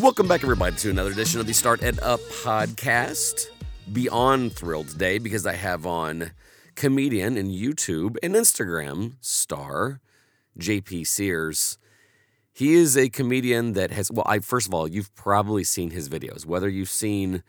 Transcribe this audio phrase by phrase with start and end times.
[0.00, 3.48] Welcome back, everybody, to another edition of the Start Ed Up podcast.
[3.92, 6.30] Beyond thrilled today because I have on
[6.74, 10.00] comedian and YouTube and Instagram star
[10.58, 11.76] JP Sears.
[12.50, 16.08] He is a comedian that has, well, I first of all, you've probably seen his
[16.08, 17.42] videos, whether you've seen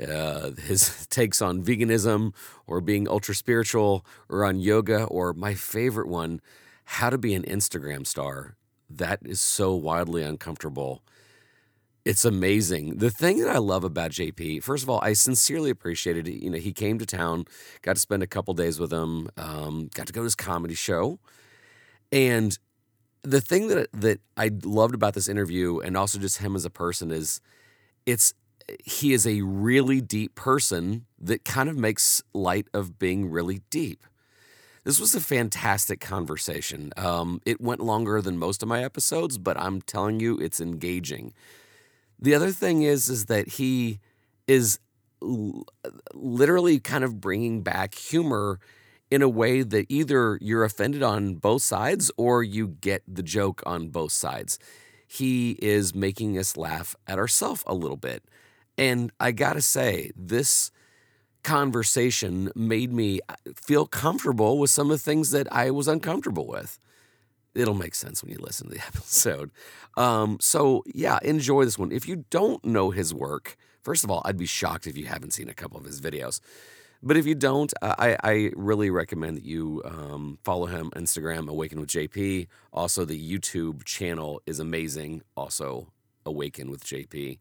[0.00, 2.32] uh, his takes on veganism
[2.64, 6.40] or being ultra spiritual or on yoga, or my favorite one,
[6.84, 8.54] how to be an Instagram star.
[8.88, 11.02] That is so wildly uncomfortable.
[12.04, 12.96] It's amazing.
[12.98, 16.42] The thing that I love about JP, first of all, I sincerely appreciated it.
[16.42, 17.44] You know, he came to town,
[17.82, 20.74] got to spend a couple days with him, um, got to go to his comedy
[20.74, 21.20] show.
[22.10, 22.58] And
[23.22, 26.70] the thing that that I loved about this interview and also just him as a
[26.70, 27.40] person is
[28.06, 28.34] it's
[28.84, 34.06] he is a really deep person that kind of makes light of being really deep.
[34.84, 36.92] This was a fantastic conversation.
[36.96, 41.34] Um, it went longer than most of my episodes, but I'm telling you, it's engaging.
[42.22, 43.98] The other thing is is that he
[44.46, 44.78] is
[45.20, 45.66] l-
[46.14, 48.60] literally kind of bringing back humor
[49.10, 53.60] in a way that either you're offended on both sides or you get the joke
[53.66, 54.60] on both sides.
[55.06, 58.22] He is making us laugh at ourselves a little bit.
[58.78, 60.70] And I got to say, this
[61.42, 66.46] conversation made me uh, feel comfortable with some of the things that I was uncomfortable
[66.46, 66.78] with
[67.54, 69.50] it'll make sense when you listen to the episode.
[69.96, 71.92] Um, so yeah, enjoy this one.
[71.92, 75.32] If you don't know his work, first of all, I'd be shocked if you haven't
[75.32, 76.40] seen a couple of his videos.
[77.04, 81.80] But if you don't, I, I really recommend that you um, follow him Instagram, Awaken
[81.80, 82.46] with JP.
[82.72, 85.22] Also, the YouTube channel is amazing.
[85.36, 85.88] Also,
[86.24, 87.40] Awaken with JP.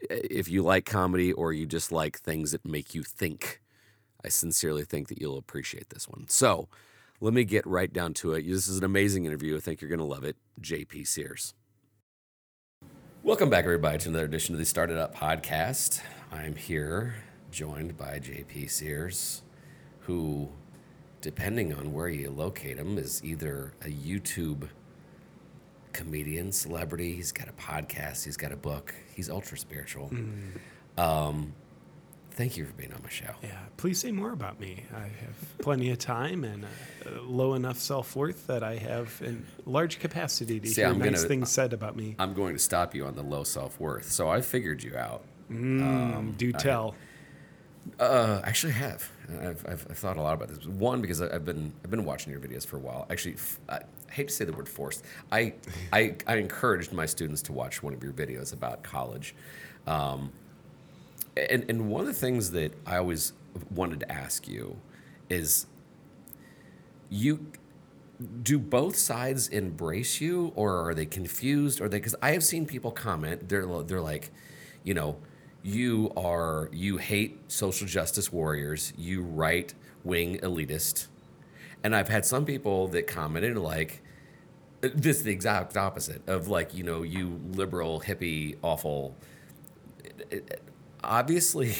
[0.00, 3.60] If you like comedy or you just like things that make you think,
[4.24, 6.26] I sincerely think that you'll appreciate this one.
[6.28, 6.68] So,
[7.20, 8.46] let me get right down to it.
[8.46, 9.56] This is an amazing interview.
[9.56, 10.36] I think you're going to love it.
[10.60, 11.54] JP Sears.
[13.24, 16.00] Welcome back, everybody, to another edition of the Start Ed Up podcast.
[16.30, 17.16] I'm here
[17.50, 19.42] joined by JP Sears,
[20.00, 20.48] who,
[21.20, 24.68] depending on where you locate him, is either a YouTube
[25.92, 30.10] comedian, celebrity, he's got a podcast, he's got a book, he's ultra spiritual.
[30.10, 31.02] Mm.
[31.02, 31.52] Um,
[32.38, 33.34] Thank you for being on my show.
[33.42, 34.84] Yeah, please say more about me.
[34.94, 39.34] I have plenty of time and uh, low enough self worth that I have a
[39.68, 42.14] large capacity to See, hear I'm nice gonna, things said about me.
[42.16, 44.12] I'm going to stop you on the low self worth.
[44.12, 45.24] So I figured you out.
[45.50, 46.94] Mm, um, do tell.
[47.98, 49.10] I, uh, actually, have.
[49.28, 50.64] I've, I've, I've, thought a lot about this.
[50.64, 53.04] One, because I've been I've been watching your videos for a while.
[53.10, 53.34] Actually,
[53.68, 53.80] I
[54.12, 55.04] hate to say the word forced.
[55.32, 55.54] I,
[55.92, 59.34] I I encouraged my students to watch one of your videos about college.
[59.88, 60.30] Um,
[61.50, 63.32] and and one of the things that I always
[63.70, 64.76] wanted to ask you
[65.28, 65.66] is
[67.10, 67.46] you
[68.42, 71.80] do both sides embrace you or are they confused?
[71.80, 74.30] Or they because I have seen people comment they're they're like
[74.82, 75.16] you know
[75.62, 78.92] you are you hate social justice warriors.
[78.96, 79.72] You right
[80.04, 81.08] wing elitist.
[81.84, 84.02] And I've had some people that commented like
[84.80, 89.16] this is the exact opposite of like you know you liberal hippie awful
[91.02, 91.74] obviously,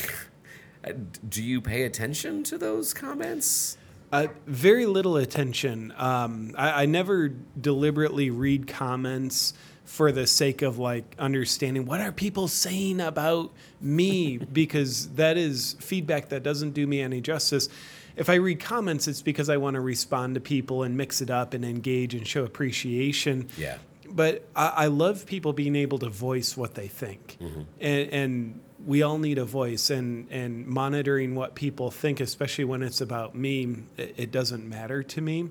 [1.28, 3.78] do you pay attention to those comments?
[4.10, 5.92] Uh, very little attention.
[5.96, 9.52] Um, I, I, never deliberately read comments
[9.84, 13.52] for the sake of like understanding what are people saying about
[13.82, 17.68] me because that is feedback that doesn't do me any justice.
[18.16, 21.30] If I read comments, it's because I want to respond to people and mix it
[21.30, 23.48] up and engage and show appreciation.
[23.58, 23.76] Yeah.
[24.08, 27.60] But I, I love people being able to voice what they think, mm-hmm.
[27.78, 32.82] and, and we all need a voice and and monitoring what people think especially when
[32.82, 35.48] it's about me it, it doesn't matter to me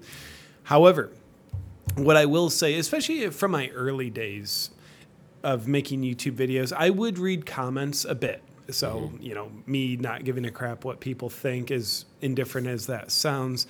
[0.63, 1.11] however
[1.95, 4.69] what i will say especially from my early days
[5.43, 9.21] of making youtube videos i would read comments a bit so mm-hmm.
[9.21, 13.67] you know me not giving a crap what people think as indifferent as that sounds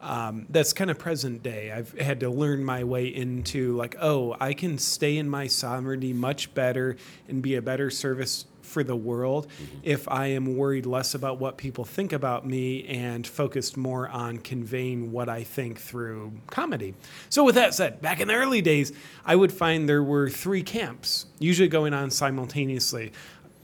[0.00, 1.72] um, that's kind of present day.
[1.72, 6.12] I've had to learn my way into like, oh, I can stay in my sovereignty
[6.12, 6.96] much better
[7.28, 9.78] and be a better service for the world mm-hmm.
[9.82, 14.38] if I am worried less about what people think about me and focused more on
[14.38, 16.94] conveying what I think through comedy.
[17.28, 18.92] So, with that said, back in the early days,
[19.24, 23.12] I would find there were three camps, usually going on simultaneously.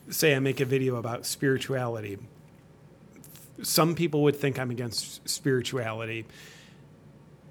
[0.08, 2.18] Say I make a video about spirituality.
[3.62, 6.26] Some people would think I'm against spirituality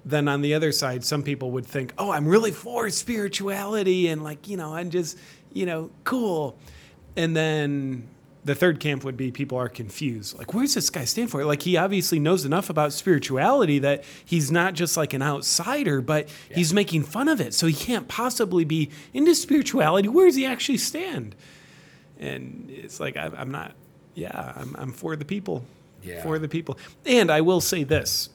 [0.04, 4.22] then on the other side, some people would think, oh, I'm really for spirituality and
[4.22, 5.16] like, you know, I'm just,
[5.52, 6.58] you know, cool
[7.16, 8.08] and then
[8.44, 10.36] the third camp would be people are confused.
[10.36, 11.44] Like, where's this guy stand for?
[11.44, 16.28] Like, he obviously knows enough about spirituality that he's not just like an outsider, but
[16.50, 16.56] yeah.
[16.56, 17.54] he's making fun of it.
[17.54, 20.08] So he can't possibly be into spirituality.
[20.08, 21.36] Where does he actually stand?
[22.18, 23.74] And it's like, I, I'm not,
[24.14, 25.64] yeah, I'm, I'm for the people.
[26.02, 26.22] Yeah.
[26.22, 26.78] For the people.
[27.06, 28.28] And I will say this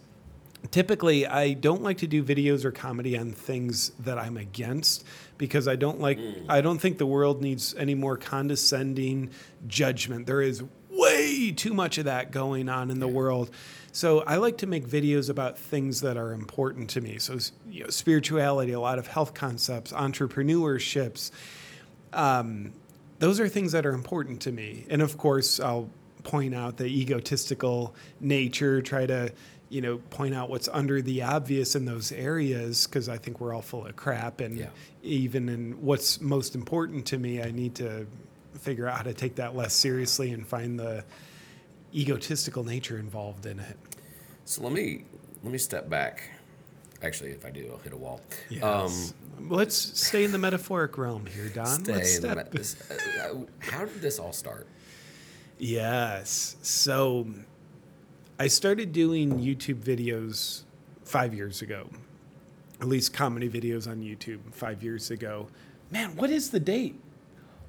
[0.72, 5.06] typically I don't like to do videos or comedy on things that I'm against
[5.38, 6.46] because I don't like mm.
[6.50, 9.30] I don't think the world needs any more condescending
[9.68, 10.26] judgment.
[10.26, 13.52] There is way too much of that going on in the world.
[13.92, 17.18] So I like to make videos about things that are important to me.
[17.18, 17.38] So
[17.70, 21.32] you know, spirituality, a lot of health concepts, entrepreneurships.
[22.14, 22.74] Um,
[23.20, 24.86] those are things that are important to me.
[24.90, 25.90] And of course, I'll
[26.24, 29.32] point out the egotistical nature, try to
[29.70, 33.54] you know, point out what's under the obvious in those areas because I think we're
[33.54, 34.40] all full of crap.
[34.40, 34.70] And yeah.
[35.04, 38.08] even in what's most important to me, I need to
[38.60, 41.04] figure out how to take that less seriously and find the
[41.94, 43.78] egotistical nature involved in it.
[44.46, 45.04] So let me
[45.44, 46.32] let me step back.
[47.04, 48.22] Actually, if I do, I'll hit a wall.
[48.50, 48.64] Yes.
[48.64, 51.84] Um, Let's stay in the metaphoric realm here, Don.
[51.84, 52.54] Stay Let's step.
[52.54, 52.62] Me-
[53.22, 54.68] uh, how did this all start?
[55.60, 56.56] Yes.
[56.64, 57.28] So
[58.40, 60.62] I started doing YouTube videos
[61.04, 61.90] five years ago,
[62.80, 65.48] at least comedy videos on YouTube five years ago.
[65.90, 67.00] Man, what is the date?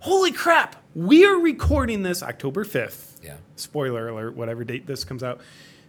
[0.00, 0.76] Holy crap!
[0.94, 3.24] We are recording this October 5th.
[3.24, 3.36] Yeah.
[3.56, 5.40] Spoiler alert, whatever date this comes out.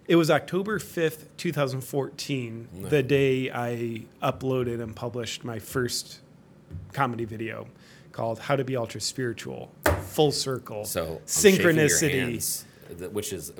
[0.07, 2.87] It was October 5th, 2014, no.
[2.87, 6.21] the day I uploaded and published my first
[6.93, 7.67] comedy video
[8.13, 9.71] called How to Be Ultra Spiritual.
[10.03, 10.85] Full circle.
[10.85, 12.63] So, synchronicity.
[13.11, 13.51] which is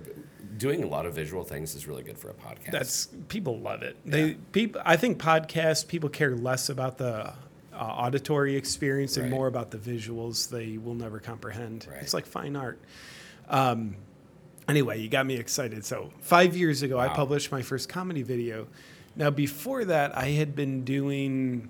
[0.59, 2.71] doing a lot of visual things is really good for a podcast.
[2.71, 3.97] That's people love it.
[4.05, 4.33] They yeah.
[4.51, 4.81] people.
[4.85, 7.33] I think podcasts people care less about the
[7.73, 9.35] uh, auditory experience and right.
[9.37, 11.87] more about the visuals they will never comprehend.
[11.89, 12.01] Right.
[12.01, 12.79] It's like fine art.
[13.47, 13.95] Um,
[14.67, 15.85] anyway, you got me excited.
[15.85, 17.05] So five years ago, wow.
[17.05, 18.67] I published my first comedy video.
[19.15, 21.69] Now before that, I had been doing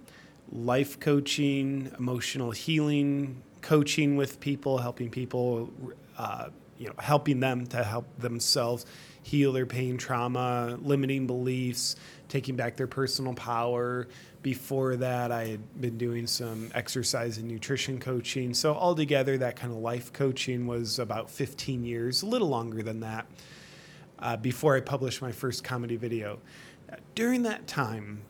[0.51, 5.71] life coaching, emotional healing, coaching with people, helping people.
[6.17, 8.85] Uh, you know, helping them to help themselves
[9.21, 11.97] heal their pain, trauma, limiting beliefs,
[12.29, 14.07] taking back their personal power.
[14.41, 18.53] Before that, I had been doing some exercise and nutrition coaching.
[18.53, 23.01] So, altogether, that kind of life coaching was about 15 years, a little longer than
[23.01, 23.27] that,
[24.19, 26.39] uh, before I published my first comedy video.
[27.13, 28.21] During that time,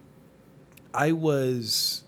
[0.93, 2.03] I was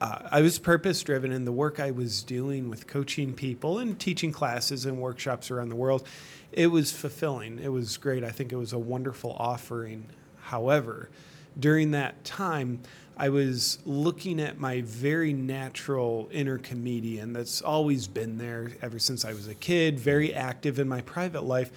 [0.00, 3.98] uh, I was purpose driven in the work I was doing with coaching people and
[3.98, 6.06] teaching classes and workshops around the world.
[6.52, 7.58] It was fulfilling.
[7.58, 8.24] It was great.
[8.24, 10.06] I think it was a wonderful offering.
[10.40, 11.10] However,
[11.58, 12.80] during that time,
[13.16, 19.26] I was looking at my very natural inner comedian that's always been there ever since
[19.26, 21.70] I was a kid, very active in my private life.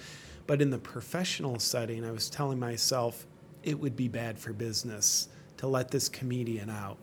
[0.46, 3.26] But in the professional setting, I was telling myself
[3.62, 5.28] it would be bad for business
[5.64, 6.98] to let this comedian out.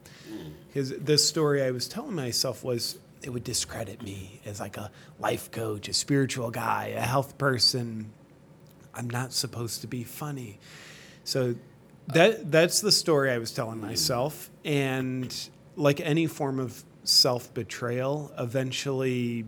[0.67, 4.89] Because the story I was telling myself was it would discredit me as like a
[5.19, 8.11] life coach, a spiritual guy, a health person.
[8.93, 10.59] I'm not supposed to be funny.
[11.23, 11.55] So
[12.07, 14.49] that that's the story I was telling myself.
[14.63, 15.35] And
[15.75, 19.45] like any form of self betrayal, eventually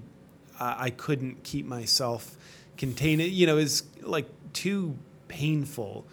[0.60, 2.38] I couldn't keep myself
[2.78, 3.22] contained.
[3.22, 6.06] You know, it's like too painful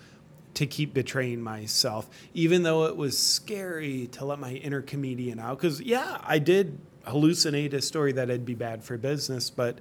[0.61, 5.57] to keep betraying myself, even though it was scary to let my inner comedian out.
[5.57, 9.79] Because, yeah, I did hallucinate a story that would be bad for business, but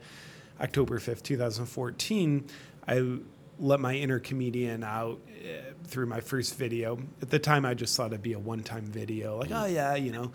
[0.62, 2.46] October 5th, 2014,
[2.88, 3.18] I
[3.60, 6.98] let my inner comedian out uh, through my first video.
[7.22, 9.96] At the time, I just thought it'd be a one time video, like, oh, yeah,
[9.96, 10.32] you know.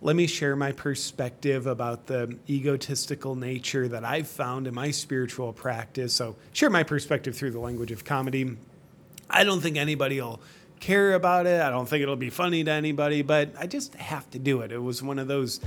[0.00, 5.52] Let me share my perspective about the egotistical nature that I've found in my spiritual
[5.52, 6.14] practice.
[6.14, 8.56] So, share my perspective through the language of comedy
[9.32, 10.40] I don't think anybody will
[10.80, 11.60] care about it.
[11.60, 14.72] I don't think it'll be funny to anybody, but I just have to do it.
[14.72, 15.60] It was one of those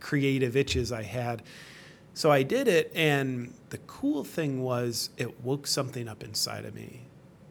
[0.00, 1.42] creative itches I had.
[2.14, 6.74] So I did it, and the cool thing was it woke something up inside of
[6.74, 7.02] me.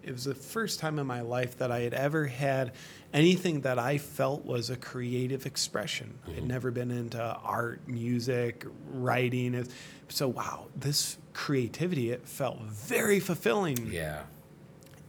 [0.04, 2.72] It was the first time in my life that I had ever had
[3.14, 6.18] anything that I felt was a creative expression.
[6.22, 6.32] Mm-hmm.
[6.32, 9.68] I had never been into art, music, writing.
[10.08, 13.92] So, wow, this creativity, it felt very fulfilling.
[13.92, 14.24] Yeah.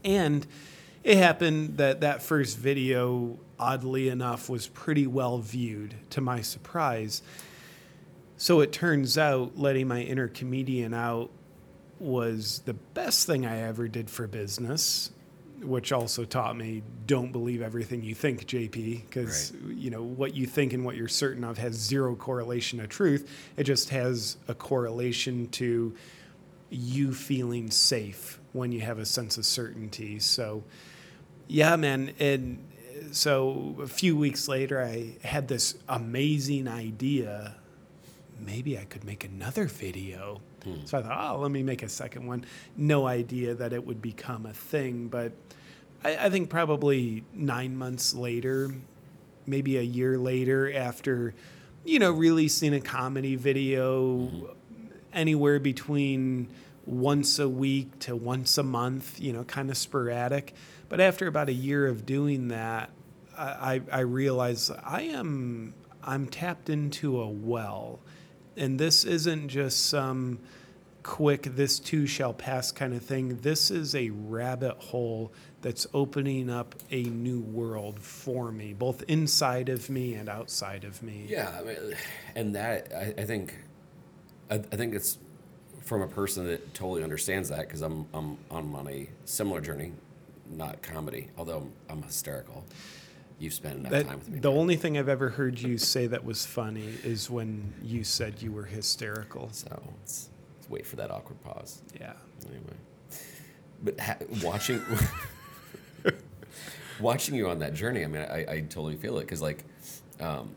[0.04, 0.46] And
[1.04, 7.22] it happened that that first video, oddly enough, was pretty well viewed to my surprise.
[8.36, 11.30] So it turns out letting my inner comedian out
[11.98, 15.10] was the best thing I ever did for business.
[15.62, 20.46] which also taught me don't believe everything you think, JP, because you know what you
[20.46, 23.28] think and what you're certain of has zero correlation to truth.
[23.56, 25.94] It just has a correlation to
[26.70, 30.18] you feeling safe when you have a sense of certainty.
[30.18, 30.64] So,
[31.46, 32.64] yeah, man, and
[33.12, 37.56] so a few weeks later, I had this amazing idea.
[38.38, 40.40] Maybe I could make another video.
[40.64, 40.84] Hmm.
[40.84, 42.44] So I thought, oh, let me make a second one.
[42.76, 45.32] No idea that it would become a thing, but
[46.04, 48.74] I, I think probably nine months later,
[49.46, 51.34] maybe a year later, after
[51.84, 54.46] you know releasing a comedy video, mm-hmm.
[55.12, 56.48] anywhere between
[56.88, 60.54] once a week to once a month, you know, kind of sporadic.
[60.88, 62.90] But after about a year of doing that,
[63.36, 68.00] I, I realized I am I'm tapped into a well,
[68.56, 70.40] and this isn't just some
[71.02, 73.38] quick this too shall pass kind of thing.
[73.42, 79.68] This is a rabbit hole that's opening up a new world for me, both inside
[79.68, 81.26] of me and outside of me.
[81.28, 81.94] Yeah, I mean,
[82.34, 83.56] and that I, I think,
[84.50, 85.18] I, I think it's
[85.88, 89.92] from a person that totally understands that because I'm I'm I'm on a similar journey,
[90.50, 92.62] not comedy, although I'm hysterical.
[93.40, 94.38] You've spent enough That, time with me.
[94.40, 98.42] the only thing I've ever heard you say that was funny is when you said
[98.42, 99.48] you were hysterical.
[99.52, 100.28] so let's,
[100.58, 101.80] let's wait for that awkward pause.
[101.98, 102.12] Yeah.
[102.46, 102.62] Anyway,
[103.82, 104.82] but ha- watching
[107.00, 109.64] watching you on that journey, I mean, I, I totally feel it because like,
[110.20, 110.54] um,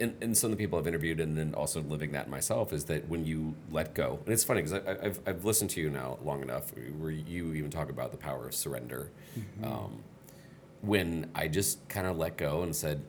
[0.00, 2.84] and, and some of the people I've interviewed, and then also living that myself, is
[2.84, 6.18] that when you let go, and it's funny because I've I've listened to you now
[6.24, 9.10] long enough, where you even talk about the power of surrender.
[9.62, 10.02] Um,
[10.82, 13.02] when I just kind of let go and said,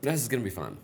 [0.00, 0.76] "This is gonna be fun."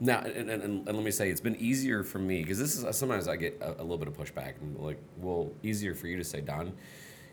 [0.00, 2.96] Now, and, and, and let me say, it's been easier for me because this is
[2.96, 6.16] sometimes I get a, a little bit of pushback and like, well, easier for you
[6.16, 6.72] to say, Don,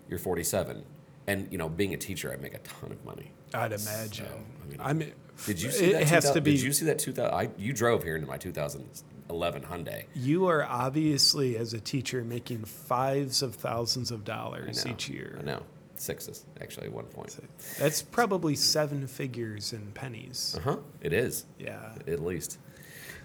[0.10, 0.84] you're 47,
[1.28, 3.32] and you know, being a teacher, I make a ton of money.
[3.54, 4.26] I'd imagine.
[4.64, 5.14] I mean, I mean,
[5.46, 6.08] Did you see it that?
[6.08, 6.52] has 2000 to be.
[6.52, 7.34] Did you see that 2000?
[7.34, 10.06] I you drove here into my 2011 Hyundai.
[10.16, 15.38] You are obviously, as a teacher, making fives of thousands of dollars know, each year.
[15.40, 15.64] I know
[15.98, 17.36] sixes actually at one point.
[17.80, 20.56] That's probably seven figures in pennies.
[20.58, 20.78] Uh huh.
[21.02, 21.46] It is.
[21.60, 21.94] Yeah.
[22.08, 22.58] at least.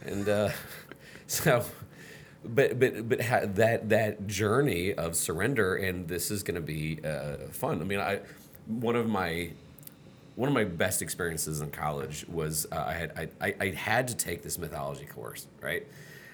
[0.05, 0.51] And uh,
[1.27, 1.65] so,
[2.45, 7.01] but but but ha- that that journey of surrender, and this is going to be
[7.05, 7.81] uh, fun.
[7.81, 8.21] I mean, I
[8.67, 9.51] one of my
[10.37, 14.09] one of my best experiences in college was uh, I had I, I, I had
[14.09, 15.87] to take this mythology course, right?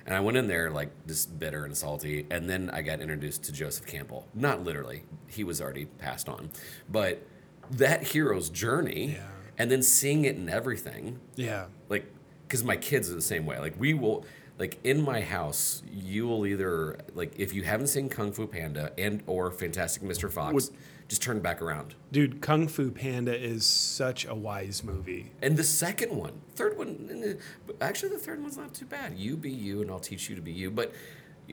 [0.07, 3.43] And I went in there like just bitter and salty, and then I got introduced
[3.45, 4.26] to Joseph Campbell.
[4.35, 6.50] Not literally, he was already passed on,
[6.88, 7.26] but
[7.73, 9.26] that hero's journey, Yeah.
[9.59, 11.67] and then seeing it in everything, Yeah.
[11.88, 12.05] like
[12.47, 14.25] because my kids are the same way like we will
[14.57, 18.93] like in my house you will either like if you haven't seen kung fu panda
[18.97, 20.76] and or fantastic mr fox Would-
[21.09, 21.95] just turn back around.
[22.11, 25.31] Dude, Kung Fu Panda is such a wise movie.
[25.41, 27.39] and the second one third one
[27.81, 29.17] actually the third one's not too bad.
[29.19, 30.93] You be you and i'll teach you to be you but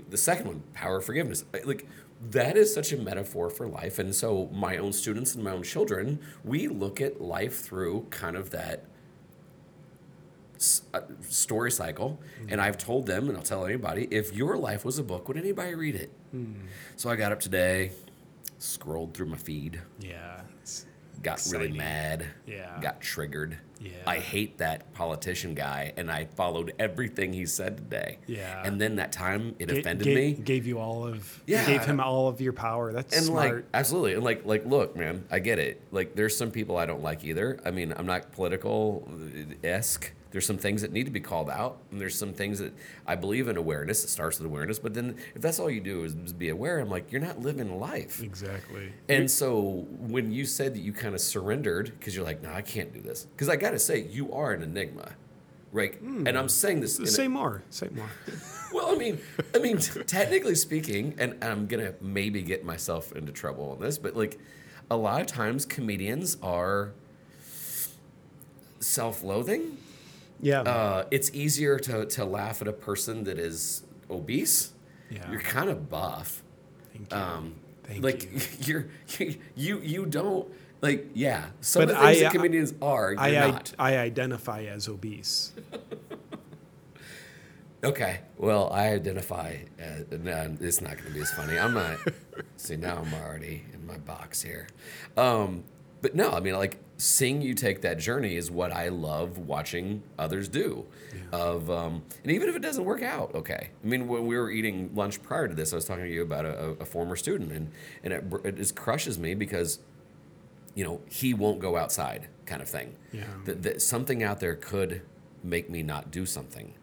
[0.09, 1.45] the second one power of forgiveness.
[1.65, 1.87] Like
[2.31, 3.99] that is such a metaphor for life.
[3.99, 8.35] And so my own students and my own children we look at life through kind
[8.35, 8.85] of that
[10.93, 12.19] uh, story cycle.
[12.47, 15.37] And i've told them and i'll tell anybody if your life was a book would
[15.37, 16.11] anybody read it?
[16.95, 17.91] So i got up today
[18.63, 20.41] scrolled through my feed Yeah.
[21.21, 22.79] got really mad Yeah.
[22.81, 23.91] got triggered Yeah.
[24.07, 28.61] i hate that politician guy and i followed everything he said today Yeah.
[28.65, 31.43] and then that time it ga- offended me Gave you all of.
[31.45, 31.65] Yeah.
[31.65, 32.91] Gave him all of your power.
[32.93, 33.55] That's and smart.
[33.55, 36.85] like absolutely and like like look man i get it like there's some people i
[36.85, 39.07] don't like either i mean i'm not political
[39.63, 42.73] esque there's some things that need to be called out and there's some things that
[43.07, 46.03] i believe in awareness it starts with awareness but then if that's all you do
[46.03, 48.91] is be aware i'm like you're not living life exactly.
[49.07, 52.61] and so when you said that you kind of surrendered because you're like no i
[52.61, 55.11] can't do this because i gotta say you are an enigma
[55.71, 56.27] right hmm.
[56.27, 57.63] and i'm saying this in a- Say more.
[57.69, 58.09] Say more.
[58.73, 59.19] well, I mean,
[59.53, 64.15] I mean, technically speaking, and I'm gonna maybe get myself into trouble on this, but
[64.15, 64.39] like,
[64.89, 66.93] a lot of times comedians are
[68.79, 69.77] self-loathing.
[70.43, 70.61] Yeah.
[70.61, 74.73] Uh, it's easier to to laugh at a person that is obese.
[75.09, 75.31] Yeah.
[75.31, 76.43] You're kind of buff.
[76.91, 77.17] Thank you.
[77.17, 78.23] Um, Thank like
[78.67, 78.89] you.
[79.19, 80.47] you're you you don't
[80.81, 81.45] like yeah.
[81.61, 83.73] Some But of the things I- that comedians are, I, I not.
[83.79, 85.53] I identify as obese.
[87.83, 88.21] Okay.
[88.37, 89.57] Well, I identify.
[89.77, 91.59] As, no, it's not going to be as funny.
[91.59, 91.97] I'm not.
[92.55, 94.67] see, now I'm already in my box here.
[95.17, 95.65] Um,
[96.03, 100.03] but no, I mean, like seeing you take that journey is what I love watching
[100.19, 100.85] others do.
[101.31, 103.69] Of um, and even if it doesn't work out, okay.
[103.83, 106.21] I mean, when we were eating lunch prior to this, I was talking to you
[106.21, 107.71] about a, a, a former student, and
[108.03, 109.79] and it, it just crushes me because
[110.75, 112.95] you know, he won't go outside kind of thing.
[113.11, 113.23] Yeah.
[113.45, 115.01] That, that something out there could
[115.43, 116.73] make me not do something.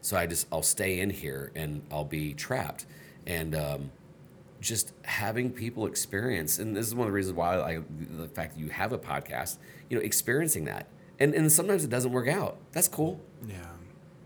[0.00, 2.86] So I just I'll stay in here and I'll be trapped.
[3.26, 3.90] And um,
[4.60, 7.80] just having people experience, and this is one of the reasons why I
[8.18, 9.58] the fact that you have a podcast,
[9.88, 10.88] you know, experiencing that.
[11.18, 12.58] And and sometimes it doesn't work out.
[12.72, 13.20] That's cool.
[13.46, 13.54] Yeah.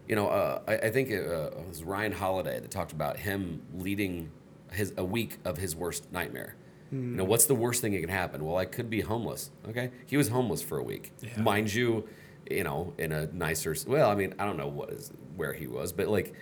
[0.09, 3.17] You know, uh, I, I think it, uh, it was Ryan Holiday that talked about
[3.19, 4.31] him leading
[4.73, 6.57] his a week of his worst nightmare.
[6.93, 8.45] You know, what's the worst thing that can happen?
[8.45, 9.53] Well, I could be homeless.
[9.69, 11.41] Okay, he was homeless for a week, Yeah.
[11.41, 12.09] mind you.
[12.51, 13.77] You know, in a nicer.
[13.87, 16.35] Well, I mean, I don't know what is where he was, but like,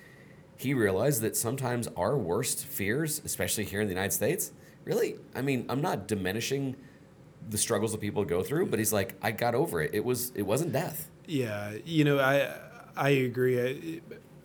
[0.59, 4.53] he realized that sometimes our worst fears, especially here in the United States,
[4.85, 5.17] really.
[5.35, 6.77] I mean, I'm not diminishing
[7.49, 9.93] the struggles that people go through, but he's like, I got over it.
[9.95, 10.33] It was.
[10.35, 11.09] It wasn't death.
[11.27, 12.53] Yeah, you know, I
[12.97, 14.01] I agree.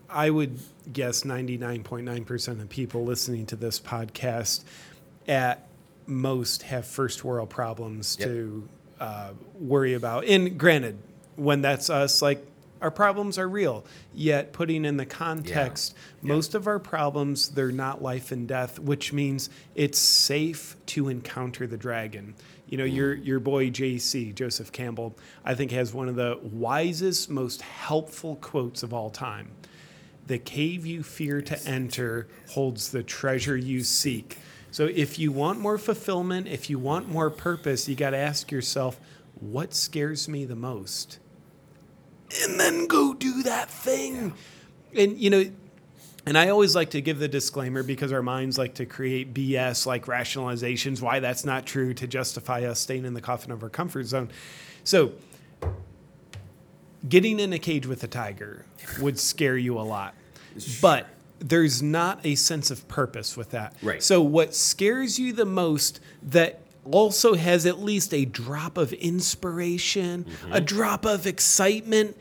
[0.10, 0.60] I, I would
[0.91, 4.63] guess 99.9% of people listening to this podcast
[5.27, 5.67] at
[6.05, 8.27] most have first world problems Yep.
[8.29, 10.25] to uh, worry about.
[10.25, 11.00] And granted,
[11.36, 12.46] when that's us, like
[12.83, 13.85] our problems are real.
[14.13, 19.13] Yet, putting in the context, most of our problems, they're not life and death, which
[19.13, 22.35] means it's safe to encounter the dragon.
[22.67, 23.25] You know, your mm.
[23.25, 28.83] your boy JC, Joseph Campbell, I think has one of the wisest, most helpful quotes
[28.83, 29.51] of all time.
[30.27, 34.37] The cave you fear to enter holds the treasure you seek.
[34.71, 38.51] So if you want more fulfillment, if you want more purpose, you got to ask
[38.51, 38.99] yourself,
[39.39, 41.19] what scares me the most?
[42.41, 44.33] And then go do that thing.
[44.95, 45.45] And you know,
[46.25, 49.85] and I always like to give the disclaimer because our minds like to create BS
[49.85, 53.69] like rationalizations why that's not true to justify us staying in the coffin of our
[53.69, 54.29] comfort zone.
[54.83, 55.13] So,
[57.07, 58.65] getting in a cage with a tiger
[59.01, 60.15] would scare you a lot.
[60.81, 61.07] But
[61.39, 63.75] there's not a sense of purpose with that.
[63.81, 64.01] Right.
[64.01, 66.61] So what scares you the most that
[66.91, 70.65] also has at least a drop of inspiration, a mm-hmm.
[70.65, 72.17] drop of excitement,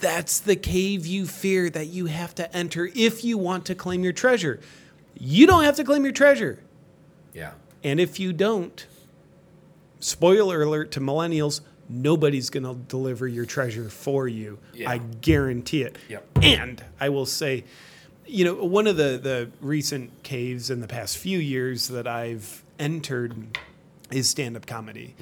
[0.00, 4.04] that's the cave you fear that you have to enter if you want to claim
[4.04, 4.60] your treasure.
[5.18, 6.60] You don't have to claim your treasure.
[7.34, 7.52] Yeah.
[7.82, 8.86] And if you don't,
[10.00, 14.58] spoiler alert to millennials, nobody's going to deliver your treasure for you.
[14.74, 14.90] Yeah.
[14.90, 15.96] I guarantee it.
[16.08, 16.26] Yep.
[16.42, 17.64] And I will say,
[18.26, 22.62] you know, one of the, the recent caves in the past few years that I've
[22.78, 23.58] entered
[24.10, 25.14] is stand up comedy.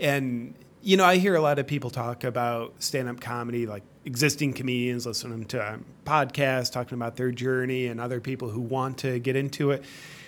[0.00, 3.82] And, you know, I hear a lot of people talk about stand up comedy, like
[4.04, 8.98] existing comedians listening to um, podcasts, talking about their journey, and other people who want
[8.98, 9.82] to get into it.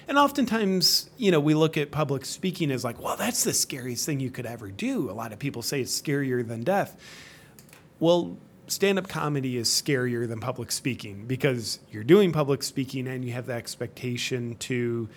[0.09, 4.07] And oftentimes, you know, we look at public speaking as like, well, that's the scariest
[4.07, 5.11] thing you could ever do.
[5.11, 6.97] A lot of people say it's scarier than death.
[7.99, 13.25] Well, stand up comedy is scarier than public speaking because you're doing public speaking and
[13.25, 15.09] you have the expectation to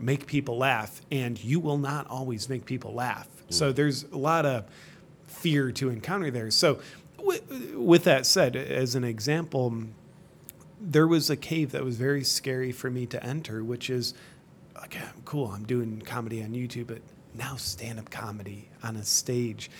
[0.00, 3.28] make people laugh, and you will not always make people laugh.
[3.28, 3.54] Mm.
[3.54, 4.64] So there's a lot of
[5.26, 6.50] fear to encounter there.
[6.50, 6.80] So,
[7.18, 9.84] with, with that said, as an example,
[10.80, 14.14] there was a cave that was very scary for me to enter, which is
[14.74, 17.02] like, "Yeah, cool, I'm doing comedy on YouTube, but
[17.34, 19.70] now stand up comedy on a stage.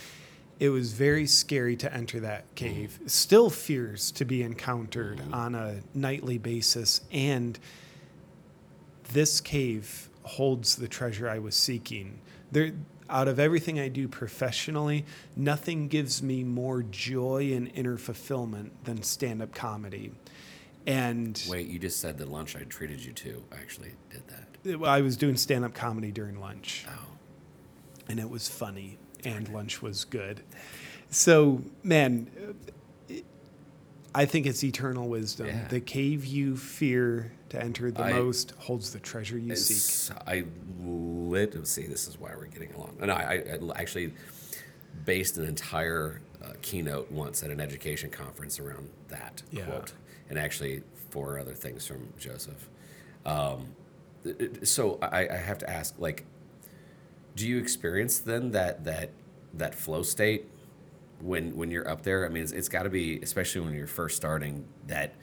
[0.59, 2.54] It was very scary to enter that mm.
[2.56, 3.00] cave.
[3.06, 5.35] Still fears to be encountered mm.
[5.35, 7.00] on a nightly basis.
[7.11, 7.59] And
[9.12, 12.20] this cave holds the treasure I was seeking.
[12.52, 12.72] There,
[13.09, 15.04] out of everything I do professionally,
[15.37, 20.12] nothing gives me more joy and inner fulfillment than stand up comedy.
[20.87, 23.42] And Wait, you just said the lunch I treated you to.
[23.52, 24.83] I actually did that.
[24.87, 27.06] I was doing stand up comedy during lunch, Oh.
[28.09, 30.42] and it was funny, and lunch was good.
[31.11, 32.28] So, man,
[34.14, 35.46] I think it's eternal wisdom.
[35.48, 35.68] Yeah.
[35.68, 40.16] The cave you fear to enter the I- most holds the treasure you seek.
[40.26, 40.44] I
[40.82, 41.66] lit.
[41.66, 42.96] See, this is why we're getting along.
[43.00, 44.12] No, I, I actually
[45.04, 49.64] based an entire uh, keynote once at an education conference around that Yeah.
[49.64, 49.92] quote,
[50.28, 52.68] and actually four other things from Joseph.
[53.26, 53.74] Um,
[54.62, 56.24] so I, I have to ask, like,
[57.36, 59.10] do you experience then that that
[59.54, 60.46] that flow state
[61.20, 62.24] when when you're up there?
[62.24, 65.14] I mean, it's, it's got to be, especially when you're first starting, that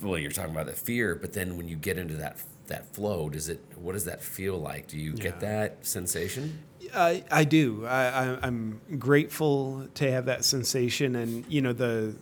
[0.00, 3.28] well, you're talking about the fear, but then when you get into that that flow,
[3.28, 3.60] does it?
[3.76, 4.88] What does that feel like?
[4.88, 6.60] Do you get that sensation?
[6.94, 7.86] I, I do.
[7.86, 12.14] I, I, I'm grateful to have that sensation, and you know the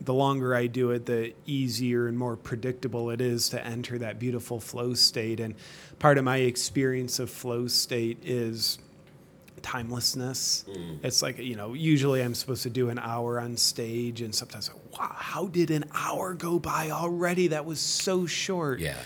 [0.00, 4.18] the longer I do it, the easier and more predictable it is to enter that
[4.18, 5.40] beautiful flow state.
[5.40, 5.54] And
[5.98, 8.78] part of my experience of flow state is
[9.64, 10.64] timelessness.
[10.68, 10.98] Mm.
[11.02, 14.70] It's like you know, usually I'm supposed to do an hour on stage, and sometimes,
[14.92, 17.48] wow, how did an hour go by already?
[17.48, 18.98] That was so short Yeah,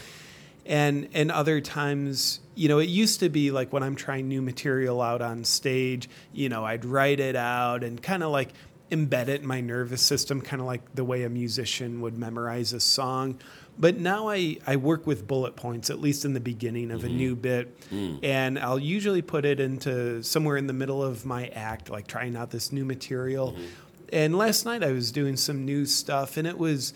[0.68, 4.42] and and other times you know it used to be like when i'm trying new
[4.42, 8.50] material out on stage you know i'd write it out and kind of like
[8.90, 12.72] embed it in my nervous system kind of like the way a musician would memorize
[12.72, 13.38] a song
[13.78, 17.06] but now I, I work with bullet points at least in the beginning of a
[17.06, 17.16] mm-hmm.
[17.16, 18.18] new bit mm.
[18.22, 22.36] and i'll usually put it into somewhere in the middle of my act like trying
[22.36, 23.64] out this new material mm-hmm.
[24.12, 26.92] and last night i was doing some new stuff and it was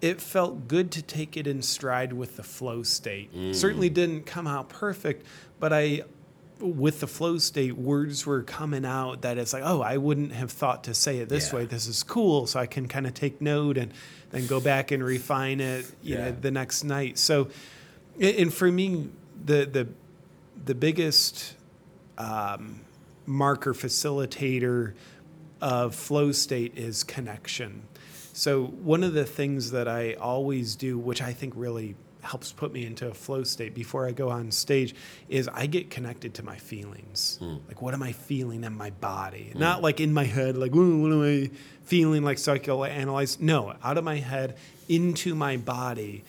[0.00, 3.34] it felt good to take it in stride with the flow state.
[3.34, 3.54] Mm.
[3.54, 5.26] Certainly didn't come out perfect,
[5.58, 6.02] but I,
[6.60, 10.50] with the flow state, words were coming out that it's like, oh, I wouldn't have
[10.50, 11.60] thought to say it this Yeah.
[11.60, 11.64] way.
[11.64, 12.46] This is cool.
[12.46, 13.92] So I can kind of take note and
[14.30, 16.26] then go back and refine it, you Yeah.
[16.30, 17.18] know, the next night.
[17.18, 17.48] So,
[18.20, 19.08] and for me,
[19.44, 19.88] the, the,
[20.64, 21.54] the biggest
[22.18, 22.80] um,
[23.26, 24.94] marker facilitator
[25.60, 27.82] of flow state is connection.
[28.32, 31.94] So one of the things that I always do, which I think really
[32.26, 34.94] helps put me into a flow state before I go on stage,
[35.28, 37.38] is I get connected to my feelings.
[37.40, 37.56] Hmm.
[37.68, 39.50] Like what am I feeling in my body?
[39.52, 39.58] Hmm.
[39.58, 41.50] Not like in my head, like "Ooh, what am I
[41.84, 42.22] feeling?
[42.22, 43.40] Like psychoanalyze.
[43.40, 44.56] No, out of my head
[44.88, 46.24] into my body.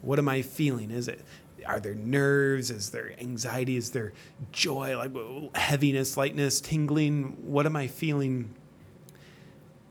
[0.00, 0.90] What am I feeling?
[0.90, 1.20] Is it
[1.66, 2.70] are there nerves?
[2.70, 3.76] Is there anxiety?
[3.76, 4.12] Is there
[4.50, 4.96] joy?
[4.96, 5.12] Like
[5.54, 7.36] heaviness, lightness, tingling?
[7.42, 8.54] What am I feeling?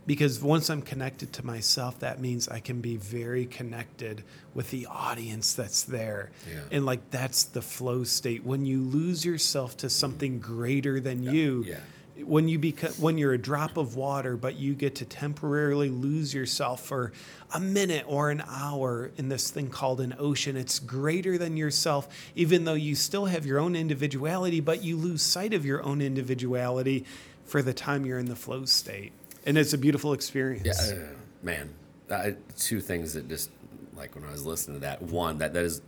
[0.08, 4.88] Because once I'm connected to myself, that means I can be very connected with the
[4.88, 6.32] audience that's there.
[6.50, 6.62] Yeah.
[6.72, 8.44] And like that's the flow state.
[8.44, 11.78] When you lose yourself to something greater than you, yeah.
[12.26, 16.34] when you become when you're a drop of water but you get to temporarily lose
[16.34, 17.12] yourself for
[17.54, 22.08] a minute or an hour in this thing called an ocean it's greater than yourself
[22.36, 26.02] even though you still have your own individuality but you lose sight of your own
[26.02, 27.06] individuality
[27.46, 29.12] for the time you're in the flow state
[29.46, 31.08] and it's a beautiful experience Yeah, uh,
[31.44, 31.74] man.
[32.10, 33.50] I, two things that just
[33.96, 35.02] like when I was listening to that.
[35.02, 35.82] One that that is,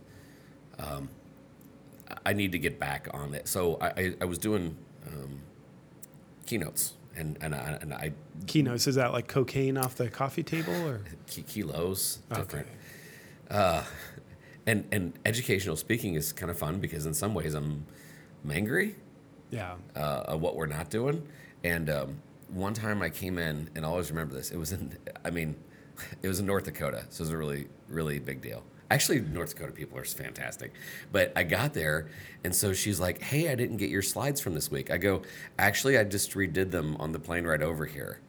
[0.78, 1.08] um,
[2.24, 3.46] I need to get back on it.
[3.48, 5.40] So I I, I was doing um,
[6.46, 8.12] keynotes and and I, and I
[8.46, 12.66] keynotes is that like cocaine off the coffee table or ki- kilos different.
[13.50, 13.84] okay
[14.66, 17.86] And and educational speaking is kind of fun because in some ways I'm,
[18.50, 18.94] angry
[19.50, 21.26] yeah uh, of what we're not doing.
[21.62, 24.50] And um, one time I came in, and I always remember this.
[24.50, 25.56] It was in, I mean,
[26.22, 28.62] it was in North Dakota, so it was a really, really big deal.
[28.90, 30.72] Actually, North Dakota people are fantastic.
[31.10, 32.08] But I got there,
[32.44, 35.22] and so she's like, "Hey, I didn't get your slides from this week." I go,
[35.58, 38.20] "Actually, I just redid them on the plane right over here.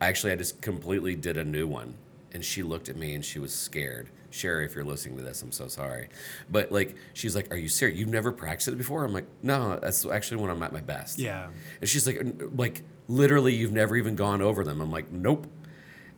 [0.00, 1.94] Actually, I just completely did a new one."
[2.32, 4.10] And she looked at me and she was scared.
[4.30, 6.08] Sherry, if you're listening to this, I'm so sorry.
[6.50, 7.98] But like, she's like, "Are you serious?
[7.98, 11.18] You've never practiced it before?" I'm like, "No, that's actually when I'm at my best."
[11.18, 11.48] yeah
[11.80, 12.20] And she's like,
[12.54, 14.80] like literally, you've never even gone over them.
[14.80, 15.46] I'm like, nope.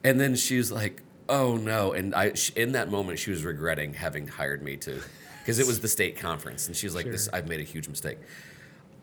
[0.04, 1.92] And then she's like, oh no.
[1.92, 5.00] And I, sh- in that moment, she was regretting having hired me to,
[5.40, 8.18] because it was the state conference, and she's like, this, I've made a huge mistake.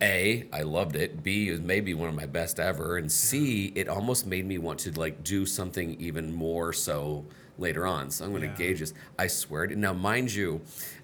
[0.02, 1.24] A, I loved it.
[1.24, 2.98] B, it was maybe one of my best ever.
[2.98, 7.26] And C, it almost made me want to like do something even more so
[7.58, 8.12] later on.
[8.12, 8.54] So I'm going to Yeah.
[8.58, 8.94] gauge this.
[9.18, 9.66] I swear.
[9.66, 10.62] To, now, mind you,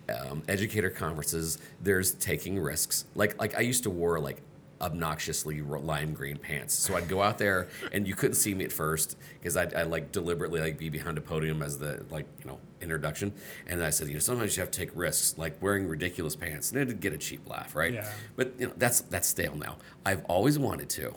[0.10, 3.06] um, educator conferences, there's taking risks.
[3.16, 4.42] Like like I used to wear like
[4.84, 6.74] obnoxiously lime green pants.
[6.74, 9.84] So I'd go out there and you couldn't see me at first because I'd, i
[9.84, 13.32] like deliberately like be behind a podium as the like you know introduction.
[13.66, 16.72] And I said, you know, sometimes you have to take risks, like wearing ridiculous pants,
[16.72, 17.94] and it'd get a cheap laugh, right?
[17.94, 18.12] Yeah.
[18.36, 19.78] But you know that's that's stale now.
[20.06, 21.16] I've always wanted to,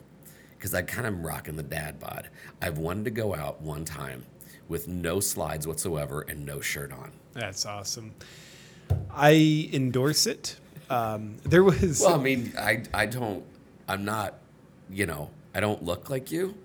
[0.57, 2.29] because I kind of am rocking the dad bod.
[2.63, 4.25] I've wanted to go out one time
[4.69, 7.13] with no slides whatsoever and no shirt on.
[7.35, 8.13] that's awesome
[9.13, 10.57] i endorse it
[10.89, 13.43] um, there was Well, I mean, I I don't.
[13.89, 14.35] I'm not.
[14.91, 16.57] You know, I don't look like you.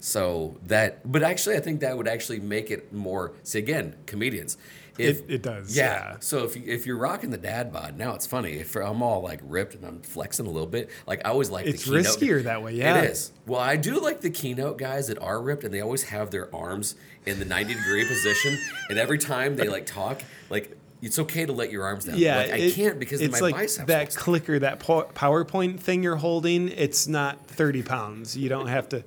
[0.00, 3.32] So that, but actually, I think that would actually make it more.
[3.42, 4.56] See, again, comedians.
[4.98, 5.84] If, It- it does, Yeah.
[6.12, 6.16] yeah.
[6.20, 8.52] So if you, if you're rocking the dad bod, now it's funny.
[8.54, 11.66] If I'm all like ripped and I'm flexing a little bit, like I always like
[11.66, 12.06] It's the keynote.
[12.18, 13.02] riskier that way, yeah.
[13.02, 13.30] It is.
[13.46, 16.54] Well, I do like the keynote guys that are ripped and they always have their
[16.54, 16.94] arms
[17.26, 18.58] in the 90 degree position,
[18.88, 20.74] and every time they like talk, like
[21.06, 22.18] it's okay to let your arms down.
[22.18, 23.86] Yeah, Like, I can't because of it's my like biceps.
[23.88, 26.68] that clicker, that po- PowerPoint thing you're holding.
[26.68, 28.36] It's not thirty pounds.
[28.36, 29.04] You don't have to.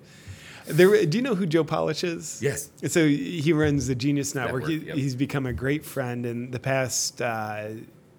[0.66, 2.40] There, do you know who Joe Polish is?
[2.44, 2.70] Yes.
[2.88, 4.64] So he runs the Genius Network.
[4.64, 4.96] Network, he, yep.
[4.98, 7.70] He's become a great friend in the past uh,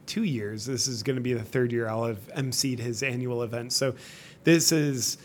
[0.06, 0.66] two years.
[0.66, 3.72] This is going to be the third year I'll have emceed his annual event.
[3.72, 3.94] So
[4.44, 5.18] this is.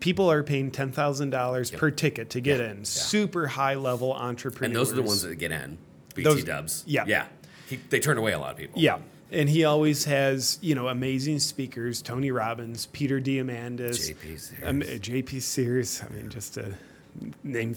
[0.00, 2.76] People are paying ten thousand dollars per ticket to get Yeah, in.
[2.78, 2.84] yeah.
[2.84, 4.70] Super high level entrepreneurs.
[4.70, 5.76] And those are the ones that get in.
[6.14, 6.84] BT Those- Dubs.
[6.86, 7.04] yeah.
[7.06, 7.26] Yeah.
[7.72, 8.80] He, they turn away a lot of people.
[8.80, 8.98] Yeah.
[9.30, 14.52] And he always has, you know, amazing speakers, Tony Robbins, Peter Diamandis, JP Sears.
[14.62, 16.02] um, JP Sears.
[16.02, 16.74] I mean, just a
[17.42, 17.76] name.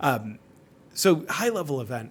[0.00, 0.38] Um,
[0.94, 2.10] so high level event.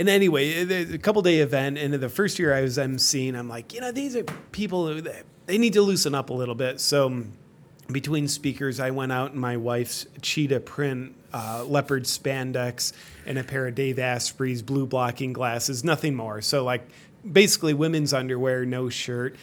[0.00, 0.62] and anyway,
[0.94, 3.92] a couple day event, and the first year I was emceeing, I'm like, you know,
[3.92, 5.02] these are people who
[5.46, 6.80] they need to loosen up a little bit.
[6.80, 7.22] So
[7.92, 12.92] between speakers, I went out in my wife's cheetah print uh, leopard spandex
[13.26, 16.40] and a pair of Dave Asprey's blue blocking glasses, nothing more.
[16.42, 16.88] So like
[17.30, 19.36] basically women's underwear, no shirt.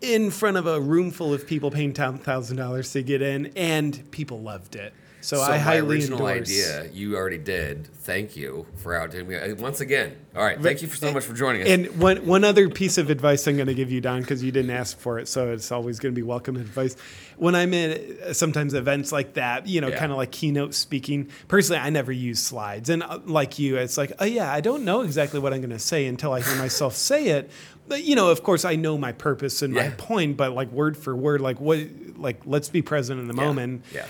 [0.00, 3.46] in front of a room full of people paying ten thousand dollars to get in,
[3.56, 4.94] and people loved it.
[5.20, 6.48] So, So I my highly original endorse.
[6.48, 7.88] idea, you already did.
[7.88, 10.16] Thank you for outdoing me Uh, once again.
[10.36, 11.68] All right, thank you for so much for joining us.
[11.68, 14.52] And one one other piece of advice I'm going to give you, Don, because you
[14.52, 16.96] didn't ask for it, so it's always going to be welcome advice.
[17.36, 19.98] When I'm in uh, sometimes events like that, you know, Yeah.
[19.98, 21.28] kind of like keynote speaking.
[21.48, 24.84] Personally, I never use slides, and uh, like you, it's like, oh yeah, I don't
[24.84, 27.50] know exactly what I'm going to say until I hear myself say it.
[27.88, 30.96] But you know, of course, I know my purpose and my point, but like word
[30.96, 31.80] for word, like what,
[32.16, 33.82] like let's be present in the Yeah, moment.
[33.92, 34.06] Yeah.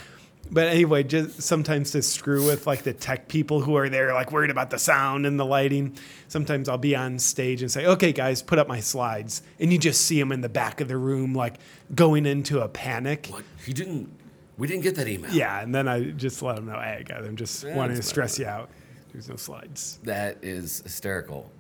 [0.51, 4.33] But anyway, just sometimes to screw with like the tech people who are there, like
[4.33, 5.97] worried about the sound and the lighting.
[6.29, 9.79] Sometimes I'll be on stage and say, "Okay, guys, put up my slides," and you
[9.79, 11.57] just see them in the back of the room, like
[11.95, 13.27] going into a panic.
[13.29, 13.45] What?
[13.67, 14.11] You didn't.
[14.57, 15.33] We didn't get that email.
[15.33, 18.03] Yeah, and then I just let them know, "Hey, guys, I'm just Yeah, wanting to
[18.03, 18.71] stress you out.
[19.13, 21.51] There's no slides." That is hysterical.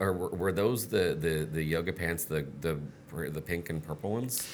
[0.00, 2.78] Or were, were those the, the, the yoga pants, the, the
[3.12, 4.46] the pink and purple ones?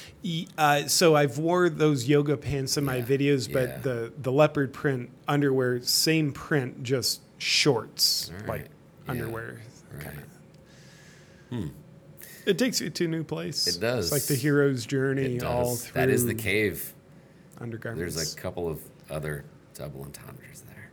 [0.57, 3.77] Uh, so I've wore those yoga pants in my videos, but yeah.
[3.79, 8.67] the the leopard print underwear, same print, just shorts, All like
[9.05, 9.61] yeah, underwear.
[11.51, 11.69] Right.
[12.45, 13.67] It takes you to a new place.
[13.67, 14.05] It does.
[14.05, 16.93] It's like the hero's journey all through That is the cave.
[17.59, 18.15] undergarments.
[18.15, 20.91] There's a couple of other double entendres there.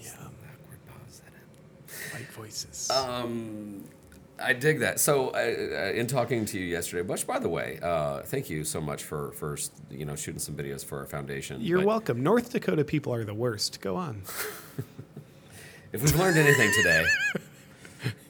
[0.00, 2.18] yeah, Awkward pause that in.
[2.20, 2.90] white voices.
[2.90, 3.81] Um,
[4.44, 5.00] I dig that.
[5.00, 8.64] So, uh, uh, in talking to you yesterday, which, by the way, uh, thank you
[8.64, 9.56] so much for for
[9.90, 11.60] you know shooting some videos for our foundation.
[11.60, 12.22] You're But welcome.
[12.22, 13.80] North Dakota people are the worst.
[13.80, 14.22] Go on.
[15.92, 17.04] If we've learned anything today,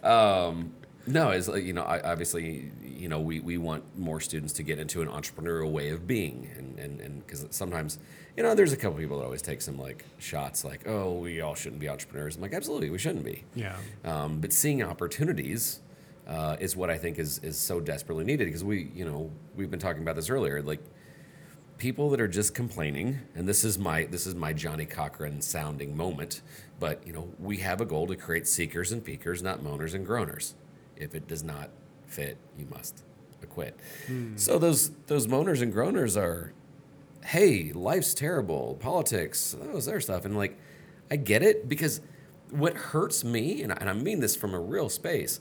[0.02, 0.72] um,
[1.06, 4.64] no, is like, you know, I, obviously, you know, we, we want more students to
[4.64, 8.00] get into an entrepreneurial way of being, and and and because sometimes,
[8.36, 11.40] you know, there's a couple people that always take some like shots, like, oh, we
[11.40, 12.34] all shouldn't be entrepreneurs.
[12.34, 13.44] I'm like, absolutely, we shouldn't be.
[13.54, 13.76] Yeah.
[14.04, 15.80] Um, but seeing opportunities
[16.26, 19.70] uh, is what I think is is so desperately needed because we, you know, we've
[19.70, 20.80] been talking about this earlier, like
[21.78, 25.96] people that are just complaining, and this is my this is my Johnnie Cochran sounding
[25.96, 26.42] moment,
[26.78, 30.06] but you know, we have a goal to create seekers and peakers, not moaners and
[30.06, 30.54] groaners.
[30.96, 31.70] If it does not
[32.06, 33.02] fit, you must
[33.42, 33.76] acquit.
[34.36, 36.52] So those those moaners and groaners are,
[37.24, 40.56] hey, life's terrible, politics, that was their stuff, and like,
[41.10, 42.00] I get it because
[42.50, 45.40] what hurts me, and I, and I mean this from a real space,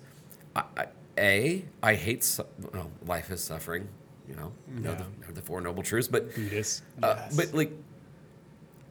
[0.55, 0.85] I, I,
[1.17, 3.87] a I hate su- well, life is suffering,
[4.27, 6.81] you know, you know, the, know the four noble truths, but uh, Yes.
[7.35, 7.71] but like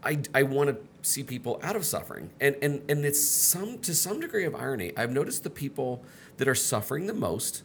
[0.02, 0.76] I, I want to
[1.08, 2.30] see people out of suffering.
[2.40, 6.04] And, and and it's some to some degree of irony i've noticed the people
[6.36, 7.62] that are suffering the most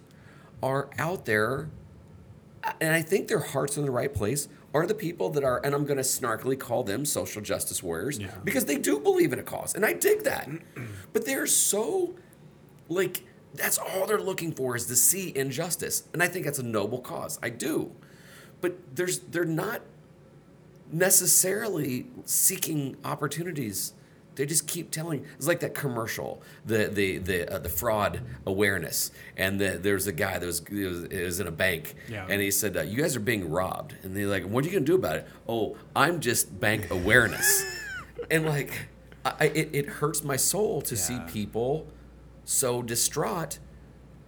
[0.64, 1.70] are out there
[2.82, 5.60] and i think their hearts are in the right place are the people that are
[5.66, 8.32] and i'm going to snarkily call them social justice warriors Yeah.
[8.44, 10.50] because they do believe in a cause and i dig that.
[11.14, 12.16] But they're so
[12.90, 13.24] like
[13.58, 17.00] that's all they're looking for is to see injustice and i think that's a noble
[17.00, 17.40] cause.
[17.44, 17.92] I do.
[18.62, 19.82] But there's they're not
[20.92, 23.94] necessarily seeking opportunities.
[24.36, 29.12] They just keep telling it's like that commercial the the the uh, the fraud awareness
[29.38, 32.26] and the, there's a guy that was, was, was in a bank Yeah.
[32.30, 33.96] and he said uh, you guys are being robbed.
[34.04, 35.28] And they're like what are you gonna do about it?
[35.48, 37.64] Oh i'm just bank awareness.
[38.32, 38.88] And like
[39.24, 41.86] I, it, it hurts my soul to see people
[42.46, 43.60] so distraught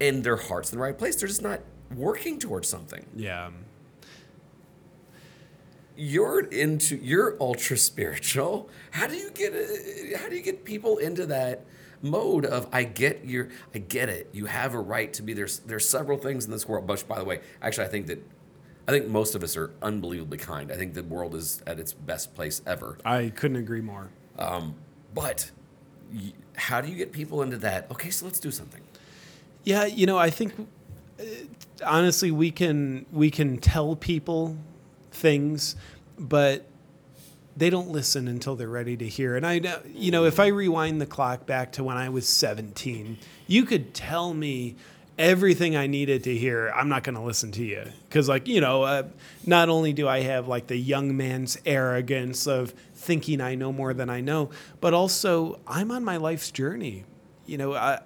[0.01, 1.61] and their hearts in the right place they're just not
[1.95, 3.05] working towards something.
[3.15, 3.49] Yeah.
[5.95, 8.69] you're into you're ultra spiritual.
[8.91, 11.65] How do you get uh, how do you get people into that
[12.03, 14.29] mode of i get your i get it.
[14.33, 17.17] You have a right to be there's there's several things in this world But by
[17.17, 18.23] the way actually i think that
[18.87, 20.71] i think most of us are unbelievably kind.
[20.71, 22.97] I think the world is at its best place ever.
[23.03, 24.09] I couldn't agree more.
[24.37, 24.59] but
[25.15, 25.56] y-
[26.55, 28.81] how do you get people into that okay so let's do something
[29.63, 30.53] Yeah, you know, I think
[31.19, 31.23] uh,
[31.85, 34.55] honestly we can we can tell people
[35.11, 35.75] things,
[36.17, 36.65] but
[37.57, 39.35] they don't listen until they're ready to hear.
[39.35, 43.17] And I you know, if I rewind the clock back to when I was 17,
[43.47, 44.75] you could tell me
[45.17, 46.71] everything I needed to hear.
[46.75, 49.03] I'm not going to listen to you because, like, you know, uh,
[49.45, 53.93] not only do I have like the young man's arrogance of thinking I know more
[53.93, 54.49] than I know,
[54.81, 57.05] but also I'm on my life's journey.
[57.45, 57.99] You know, I,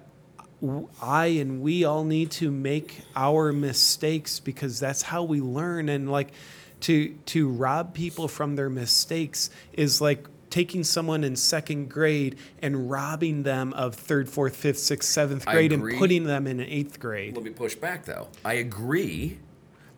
[1.00, 6.10] I and we all need to make our mistakes because that's how we learn and
[6.10, 6.32] like
[6.80, 12.90] to to rob people from their mistakes is like taking someone in second grade and
[12.90, 17.34] robbing them of third, fourth, fifth, sixth, seventh grade and putting them in eighth grade.
[17.34, 18.28] Let me push back though.
[18.44, 19.38] I agree,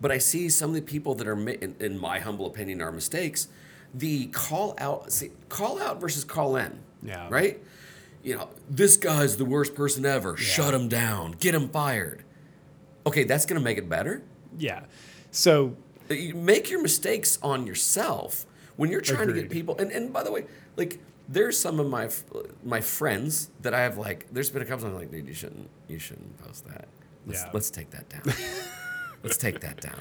[0.00, 2.92] but I see some of the people that are, in, in my humble opinion, are
[2.92, 3.48] mistakes.
[3.94, 6.80] The call out, see, call out versus call in.
[7.02, 7.28] Yeah.
[7.30, 7.62] Right.
[8.22, 10.36] You know, this guy's the worst person ever.
[10.36, 11.32] Shut him down.
[11.32, 12.24] Get him fired.
[13.06, 14.22] Okay, that's gonna make it better.
[14.58, 14.84] Yeah.
[15.30, 15.76] So
[16.10, 19.76] uh, You make your mistakes on yourself when you're trying to get people.
[19.78, 22.08] And, and by the way, like there's some of my
[22.64, 24.26] my friends that I have like.
[24.32, 26.88] There's been a couple times I'm like, dude, you shouldn't you shouldn't post that.
[27.26, 27.50] Let's Yeah.
[27.52, 28.22] let's take that down.
[29.22, 29.98] let's take that down.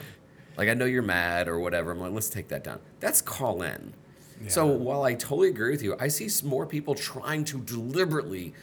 [0.58, 1.92] Like I know you're mad or whatever.
[1.92, 2.80] I'm like, let's take that down.
[3.00, 3.94] That's call in.
[4.50, 8.54] So while I totally agree with you, I see more people trying to deliberately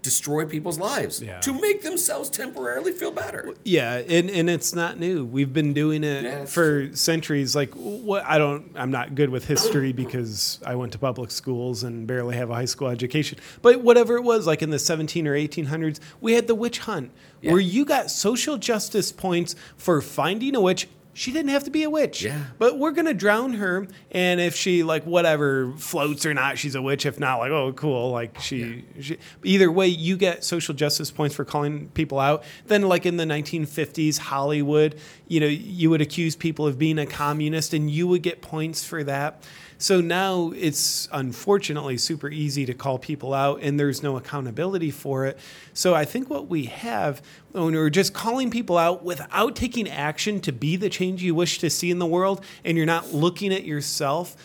[0.00, 1.40] destroy people's lives Yeah.
[1.40, 3.52] to make themselves temporarily feel better.
[3.64, 5.24] Yeah, and, and it's not new.
[5.24, 7.56] We've been doing it Yeah, it's for centuries.
[7.56, 11.82] Like what I don't I'm not good with history because I went to public schools
[11.82, 13.38] and barely have a high school education.
[13.62, 17.10] But whatever it was, like in the 17 or 1800s, we had the witch hunt
[17.42, 17.50] Yeah.
[17.52, 20.88] where you got social justice points for finding a witch.
[21.16, 22.22] She didn't have to be a witch.
[22.22, 22.44] Yeah.
[22.58, 26.82] But we're gonna drown her, and if she like whatever floats or not, she's a
[26.82, 27.06] witch.
[27.06, 29.16] If not, like oh cool, like she, she.
[29.42, 32.44] Either way, you get social justice points for calling people out.
[32.66, 37.06] Then like in the 1950s, Hollywood, you know, you would accuse people of being a
[37.06, 39.42] communist, and you would get points for that.
[39.78, 45.26] So now it's unfortunately super easy to call people out, and there's no accountability for
[45.26, 45.38] it.
[45.74, 47.20] So I think what we have
[47.52, 51.58] when we're just calling people out without taking action to be the change you wish
[51.58, 54.36] to see in the world, and you're not looking at yourself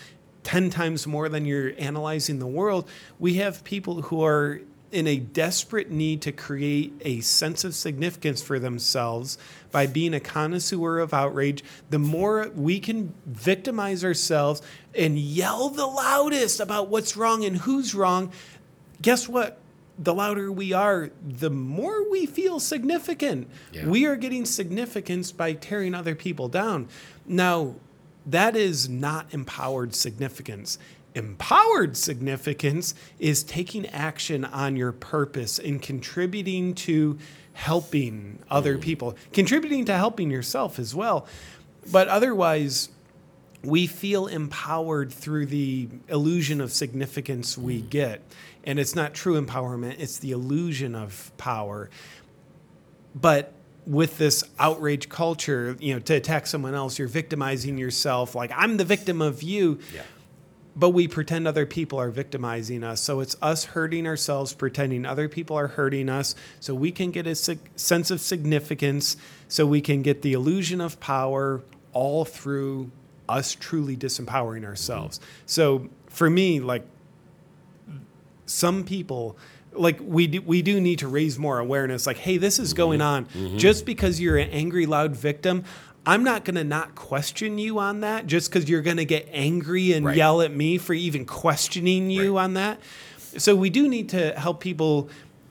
[0.44, 2.89] 10 times more than you're analyzing the world,
[3.20, 8.41] we have people who are in a desperate need to create a sense of significance
[8.41, 9.38] for themselves
[9.71, 11.63] by being a connoisseur of outrage.
[11.89, 14.62] The more we can victimize ourselves
[14.93, 18.32] and yell the loudest about what's wrong and who's wrong,
[19.01, 19.58] guess what?
[19.97, 23.47] The louder we are, the more we feel significant.
[23.71, 23.88] Yeah.
[23.88, 26.88] We are getting significance by tearing other people down.
[27.25, 27.75] Now,
[28.25, 30.77] that is not empowered significance.
[31.13, 37.17] Empowered significance is taking action on your purpose and contributing to
[37.54, 38.82] helping other mm.
[38.82, 41.28] people, contributing to helping yourself as well.
[41.91, 42.89] But otherwise,
[43.63, 47.89] we feel empowered through the illusion of significance we mm.
[47.89, 48.21] get.
[48.63, 51.89] And it's not true empowerment, it's the illusion of power.
[53.13, 53.54] But
[53.86, 58.78] with this outrage culture, you know, to attack someone else, you're victimizing yourself like I'm
[58.78, 59.80] the victim of you.
[59.93, 60.04] Yeah.
[60.75, 63.01] But we pretend other people are victimizing us.
[63.01, 67.27] So it's us hurting ourselves, pretending other people are hurting us, so we can get
[67.27, 71.62] a sig- sense of significance, so we can get the illusion of power
[71.93, 72.89] all through
[73.27, 75.19] us truly disempowering ourselves.
[75.45, 76.86] So for me, like
[78.45, 79.38] some people
[79.73, 82.99] like we do, we do need to raise more awareness like hey this is going
[82.99, 83.07] mm-hmm.
[83.07, 83.57] on mm-hmm.
[83.57, 85.63] just because you're an angry loud victim
[86.06, 89.28] i'm not going to not question you on that just because you're going to get
[89.32, 90.18] angry and Right.
[90.18, 92.44] yell at me for even questioning you Right.
[92.44, 92.80] on that
[93.38, 95.10] so we do need to help people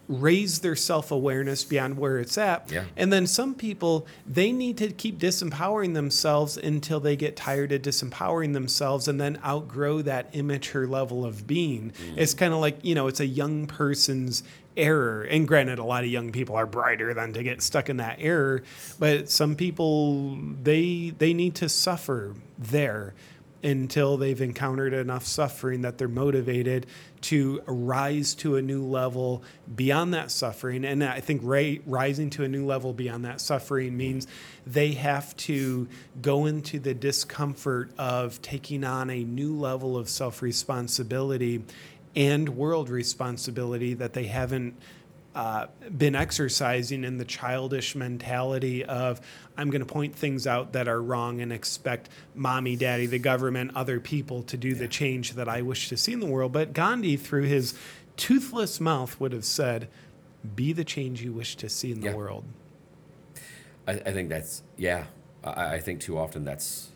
[0.08, 2.82] raise their self-awareness beyond where it's at Yeah.
[2.96, 7.82] and then some people they need to keep disempowering themselves until they get tired of
[7.82, 11.92] disempowering themselves and then outgrow that immature level of being.
[11.92, 12.18] Mm.
[12.18, 14.42] It's kind of like, you know, it's a young person's
[14.76, 15.22] error.
[15.22, 18.16] And granted a lot of young people are brighter than to get stuck in that
[18.20, 18.62] error,
[18.98, 23.14] but some people they they need to suffer there
[23.62, 26.86] until they've encountered enough suffering that they're motivated
[27.20, 29.42] to rise to a new level
[29.74, 30.84] beyond that suffering.
[30.84, 34.26] And I think ra- rising to a new level beyond that suffering means
[34.66, 35.88] they have to
[36.22, 41.62] go into the discomfort of taking on a new level of self responsibility
[42.16, 44.74] and world responsibility that they haven't
[45.34, 49.20] uh, been exercising in the childish mentality of
[49.56, 53.72] I'm going to point things out that are wrong and expect mommy, daddy, the government,
[53.76, 56.50] other people to do the change that I wish to see in the world.
[56.52, 57.74] But Gandhi, through his
[58.16, 59.88] toothless mouth, would have said,
[60.56, 62.14] "Be the change you wish to see in the Yeah.
[62.14, 62.44] world."
[63.86, 65.04] I, I think that's yeah.
[65.44, 66.88] I, I think too often that's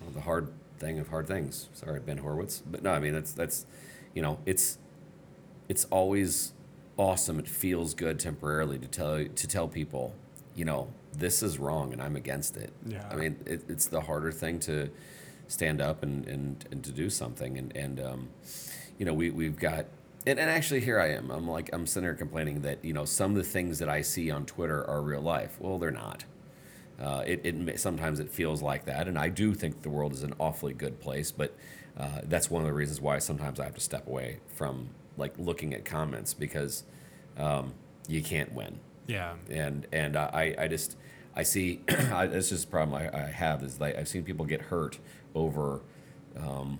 [0.00, 1.68] well, the hard thing of hard things.
[1.74, 3.66] Sorry, Ben Horowitz, but no, I mean that's that's
[4.14, 4.78] you know it's
[5.68, 6.52] it's always
[6.96, 7.38] awesome.
[7.38, 10.14] It feels good temporarily to tell to tell people,
[10.54, 12.72] you know, this is wrong and I'm against it.
[12.86, 13.08] Yeah.
[13.10, 14.90] I mean, it, it's the harder thing to
[15.48, 17.58] stand up and, and, and to do something.
[17.58, 18.28] And, and um,
[18.98, 19.86] you know, we, we've got,
[20.26, 21.30] and, and actually here I am.
[21.30, 24.02] I'm like, I'm sitting here complaining that, you know, some of the things that I
[24.02, 25.56] see on Twitter are real life.
[25.58, 26.24] Well, they're not.
[27.00, 30.22] Uh, it, it sometimes it feels like that, and I do think the world is
[30.22, 31.32] an awfully good place.
[31.32, 31.56] But
[31.98, 35.34] uh, that's one of the reasons why sometimes I have to step away from like
[35.38, 36.84] looking at comments because
[37.36, 37.74] um,
[38.08, 38.78] you can't win.
[39.06, 39.34] Yeah.
[39.50, 40.96] And and I I just
[41.34, 44.44] I see I, this is the problem I, I have is like I've seen people
[44.46, 44.98] get hurt
[45.34, 45.80] over
[46.38, 46.78] um,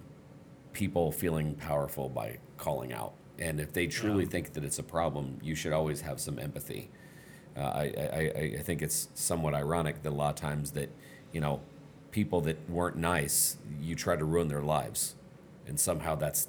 [0.73, 3.13] people feeling powerful by calling out.
[3.39, 4.31] And if they truly Yeah.
[4.31, 6.91] think that it's a problem, you should always have some empathy.
[7.57, 10.89] Uh, I, I- I think it's somewhat ironic that a lot of times that,
[11.33, 11.61] you know,
[12.11, 15.15] people that weren't nice, you try to ruin their lives.
[15.67, 16.49] And somehow that's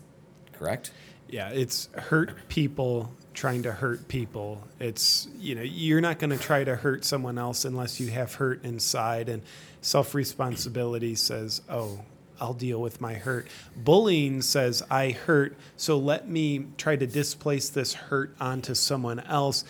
[0.54, 0.92] correct.
[1.30, 4.68] Yeah, it's hurt people trying to hurt people.
[4.80, 8.36] It's, you know, you're not going to try to hurt someone else unless you have
[8.36, 9.30] hurt inside.
[9.30, 9.42] And
[9.82, 12.02] self responsibility says, oh,
[12.40, 13.48] I'll deal with my hurt.
[13.76, 19.64] Bullying says, I hurt, so let me try to displace this hurt onto someone else.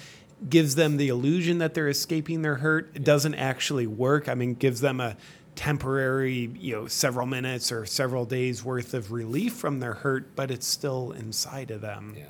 [0.50, 2.89] Gives them the illusion that they're escaping their hurt.
[2.96, 4.28] It doesn't actually work.
[4.28, 5.16] I mean, gives them a
[5.62, 10.49] temporary, you know, several minutes or several days worth of relief from their hurt, but
[10.49, 12.16] it's still inside of them.
[12.18, 12.26] Yeah.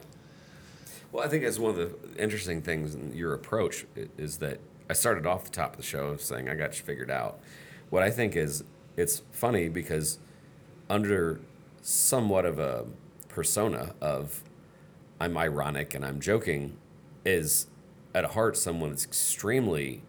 [1.14, 3.86] Well, I think that's one of the interesting things in your approach
[4.18, 4.60] is that
[4.90, 7.40] I started off the top of the show saying I got you figured out.
[7.90, 8.66] What I think is
[8.98, 10.20] it's funny because
[10.90, 11.40] under
[11.82, 12.84] somewhat of a
[13.30, 14.44] persona of
[15.22, 16.76] I'm ironic and I'm joking
[17.24, 17.68] is
[18.14, 20.02] at heart someone that's extremely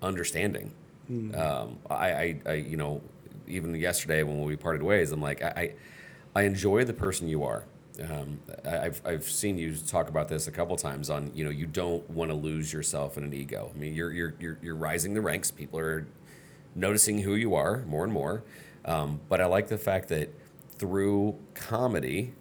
[0.00, 0.72] understanding.
[1.10, 3.00] Um, I, I, I, you know,
[3.46, 5.48] even yesterday when we parted ways, I'm like, I,
[6.34, 7.64] I, I enjoy the person you are.
[8.02, 11.50] Um, I- I've, I've seen you talk about this a couple times on, you know,
[11.50, 13.70] you don't want to lose yourself in an ego.
[13.74, 15.50] I mean, you're, you're, you're, you're rising the ranks.
[15.50, 16.06] People are
[16.74, 18.42] noticing who you are more and more.
[18.84, 20.30] Um, but I like the fact that
[20.78, 22.32] through comedy,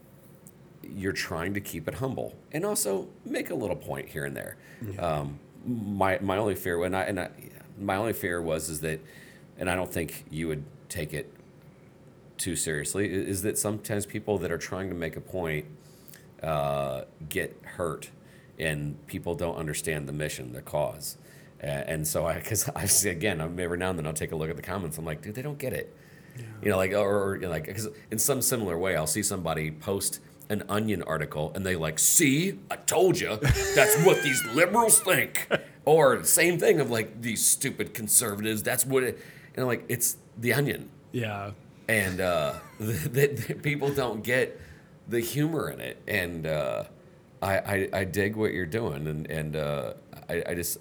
[0.84, 4.55] you're trying to keep it humble and also make a little point here and there.
[4.99, 7.30] Um, my my only fear, when I and I,
[7.82, 9.00] my only fear was is that,
[9.58, 11.32] and I don't think you would take it
[12.38, 15.66] too seriously, is that sometimes people that are trying to make a point
[16.42, 18.10] uh, get hurt,
[18.58, 21.18] and people don't understand the mission, the cause.
[21.62, 24.32] A- And so I, because I see again, I'm every now and then I'll take
[24.32, 24.98] a look at the comments.
[24.98, 25.96] I'm like, dude, they don't get it.
[26.64, 29.22] You know, like or, or you know, like because in some similar way, I'll see
[29.22, 30.20] somebody post
[30.50, 33.38] an Onion article and they like, see, I told you,
[33.76, 35.48] that's what these liberals think.
[35.86, 38.62] Or same thing of like these stupid conservatives.
[38.64, 39.20] That's what it.
[39.56, 41.52] And I'm like, it's the Onion, Yeah.
[41.90, 44.60] and uh, that people don't get
[45.08, 46.02] the humor in it.
[46.08, 46.84] And uh,
[47.42, 49.94] I, I I dig what you're doing, and and uh,
[50.30, 50.78] I I just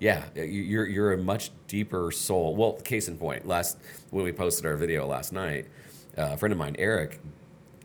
[0.00, 2.56] yeah, you- you're you're a much deeper soul.
[2.56, 3.78] Well, case in point, last
[4.10, 5.66] when we posted our video last night,
[6.18, 7.20] uh, a friend of mine, Eric,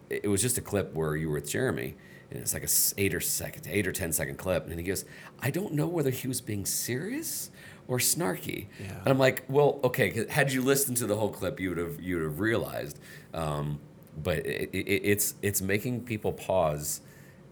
[0.10, 1.95] it was just a clip where you were with Jeremy,
[2.32, 2.69] and it's like a
[3.01, 5.05] eight or second, eight or ten second clip, and he goes,
[5.39, 7.49] "I don't know whether he was being serious
[7.88, 8.99] or snarky," Yeah.
[8.99, 11.99] and I'm like, "Well, okay, had you listened to the whole clip, you would have
[12.01, 12.99] you would have realized."
[13.34, 13.80] Um,
[14.21, 17.01] but it, it, it's it's making people pause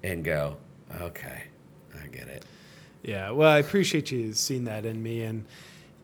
[0.03, 0.57] and go,
[1.01, 1.43] "Okay,
[2.03, 2.45] I get it."
[3.03, 3.31] Yeah.
[3.31, 5.21] Well, I appreciate you seeing that in me.
[5.21, 5.45] And,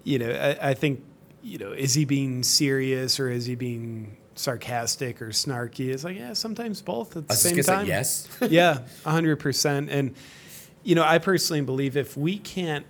[0.06, 1.04] you know, I, I think,
[1.42, 5.90] you know, is he being serious or is he being sarcastic or snarky?
[5.94, 7.86] It's like, yeah, sometimes both at the I was same just time.
[7.86, 8.28] say yes.
[8.50, 9.88] yeah, 100%.
[9.90, 10.16] And,
[10.84, 12.86] you know, I personally believe if we can't,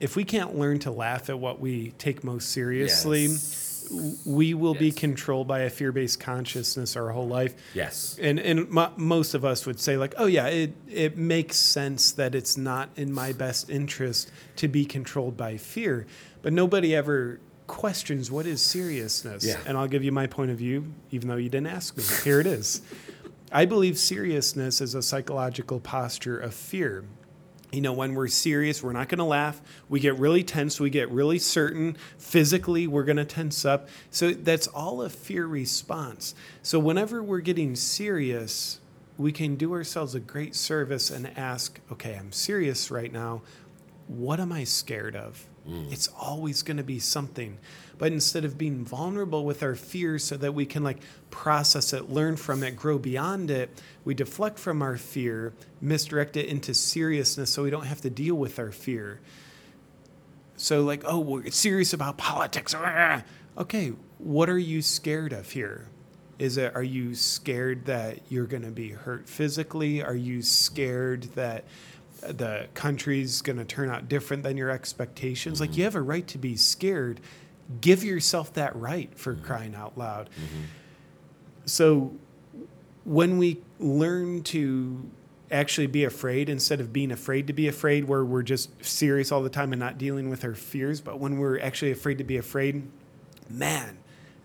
[0.00, 3.66] if we can't learn to laugh at what we take most seriously, Yes.
[4.24, 8.16] we will be controlled by a fear-based consciousness our whole life Yes.
[8.22, 12.12] and and mo- most of us would say like oh yeah it it makes sense
[12.12, 16.06] that it's not in my best interest to be controlled by fear
[16.40, 17.40] but nobody ever
[17.70, 19.58] questions what is seriousness Yeah.
[19.66, 22.40] and i'll give you my point of view even though you didn't ask me here
[22.40, 22.82] it is
[23.52, 27.04] i believe seriousness is a psychological posture of fear
[27.72, 29.62] you know, when we're serious, we're not going to laugh.
[29.88, 30.80] We get really tense.
[30.80, 31.96] We get really certain.
[32.18, 33.88] Physically, we're going to tense up.
[34.10, 36.34] So that's all a fear response.
[36.64, 38.80] So whenever we're getting serious,
[39.16, 43.42] we can do ourselves a great service and ask, okay, I'm serious right now.
[44.08, 45.46] What am I scared of?
[45.70, 45.92] Mm.
[45.92, 47.58] It's always going to be something.
[47.98, 50.98] But instead of being vulnerable with our fears so that we can like
[51.30, 53.70] process it, learn from it, grow beyond it,
[54.04, 58.34] we deflect from our fear, misdirect it into seriousness so we don't have to deal
[58.34, 59.20] with our fear.
[60.56, 62.74] So like, oh, we're serious about politics.
[63.58, 65.88] Okay, what are you scared of here?
[66.38, 70.02] Is it are you scared that you're going to be hurt physically?
[70.02, 71.64] Are you scared that
[72.20, 75.60] the country's going to turn out different than your expectations?
[75.60, 75.82] Like you mm-hmm.
[75.84, 77.20] have a right to be scared.
[77.80, 79.44] Give yourself that right for mm-hmm.
[79.44, 80.30] crying out loud.
[80.30, 80.62] Mm-hmm.
[81.66, 82.12] So
[83.04, 85.08] when we learn to
[85.50, 89.42] actually be afraid instead of being afraid to be afraid where we're just serious all
[89.42, 92.36] the time and not dealing with our fears but when we're actually afraid to be
[92.36, 92.88] afraid
[93.48, 93.98] man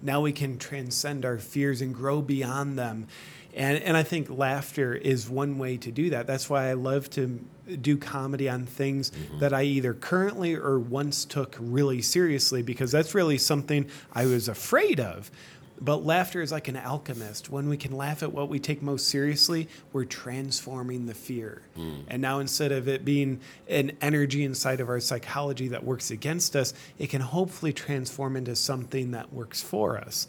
[0.06, 3.08] now we can transcend our fears and grow beyond them.
[3.56, 6.28] And, and I think laughter is one way to do that.
[6.28, 7.40] That's why I love to
[7.82, 9.40] do comedy on things mm-hmm.
[9.40, 14.50] that I either currently or once took really seriously because that's really something I was
[14.50, 15.32] afraid of.
[15.80, 17.50] But laughter is like an alchemist.
[17.50, 21.64] When we can laugh at what we take most seriously, we're transforming the fear.
[21.78, 22.04] Mm.
[22.08, 26.56] And now instead of it being an energy inside of our psychology that works against
[26.56, 30.28] us, it can hopefully transform into something that works for us.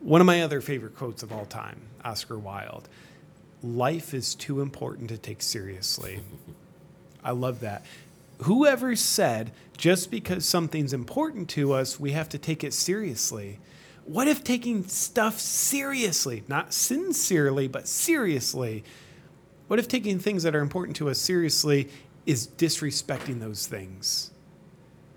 [0.00, 2.88] One of my other favorite quotes of all time, Oscar Wilde
[3.62, 6.20] life is too important to take seriously.
[7.24, 7.84] I love that.
[8.42, 13.58] Whoever said just because something's important to us, we have to take it seriously?
[14.04, 18.84] What if taking stuff seriously, not sincerely, but seriously,
[19.68, 21.88] what if taking things that are important to us seriously
[22.26, 24.30] is disrespecting those things?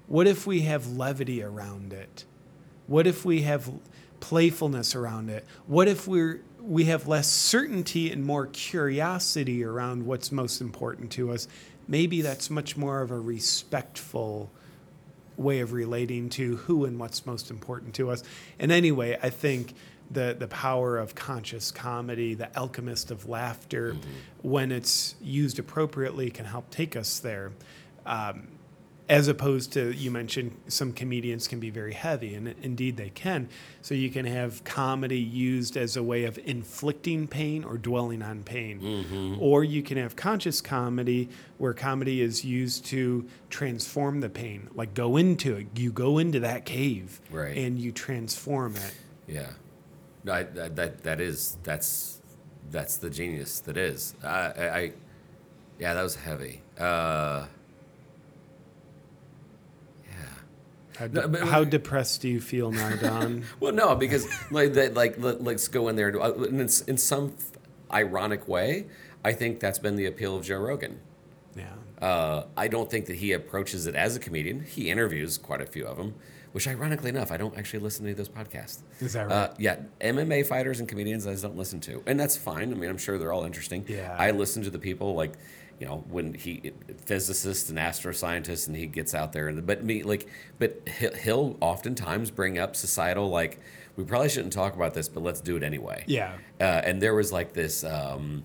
[0.07, 2.25] What if we have levity around it?
[2.88, 3.71] What if we have
[4.19, 5.45] playfulness around it?
[5.67, 11.32] What if we're we have less certainty and more curiosity around what's most important to
[11.32, 11.47] us?
[11.88, 14.51] Maybe that's much more of a respectful
[15.38, 18.24] way of relating to who and what's most important to us.
[18.57, 19.74] And anyway, I think
[20.09, 24.49] the the power of conscious comedy, the alchemist of laughter, mm-hmm.
[24.49, 27.51] when it's used appropriately, can help take us there.
[28.05, 28.47] Um,
[29.08, 33.47] as opposed to you mentioned some comedians can be very heavy and indeed they can.
[33.82, 38.43] So you can have comedy used as a way of inflicting pain or dwelling on
[38.43, 38.80] pain.
[38.82, 39.36] Mm-hmm.
[39.39, 44.70] or you can have conscious comedy where comedy is used to transform the pain.
[44.74, 45.68] Like go into it.
[45.76, 47.56] You go into that cave right.
[47.56, 48.95] and you transform it.
[49.28, 49.51] Yeah.
[50.24, 52.22] No, I, that that is that's
[52.72, 54.16] that's the genius that is.
[54.24, 54.91] I, I
[55.78, 56.62] yeah that was heavy.
[56.80, 57.45] Uh
[60.98, 63.43] How, de- no, how depressed do you feel now, Don?
[63.60, 66.98] well, no, because like that, like let, us go in there and, uh, in, in
[66.98, 67.36] some
[67.91, 68.86] ironic way,
[69.24, 71.00] I think that's been the appeal of Joe Rogan.
[71.56, 71.74] Yeah.
[72.02, 74.62] Uh, I don't think that he approaches it as a comedian.
[74.62, 76.16] He interviews quite a few of them,
[76.52, 78.80] which, ironically enough, I don't actually listen to those podcasts.
[79.00, 79.36] Is that uh, right?
[79.36, 82.72] Uh, yeah, MMA fighters and comedians I just don't listen to, and that's fine.
[82.72, 83.86] I mean, I'm sure they're all interesting.
[83.88, 84.16] Yeah.
[84.18, 85.34] I listen to the people like
[85.80, 86.71] you know when he
[87.05, 90.88] physicist and astroscientist and he gets out there and but me like but
[91.21, 93.59] he'll oftentimes bring up societal like
[93.95, 96.03] we probably shouldn't talk about this but let's do it anyway.
[96.07, 96.34] Yeah.
[96.59, 98.43] Uh, and there was like this um,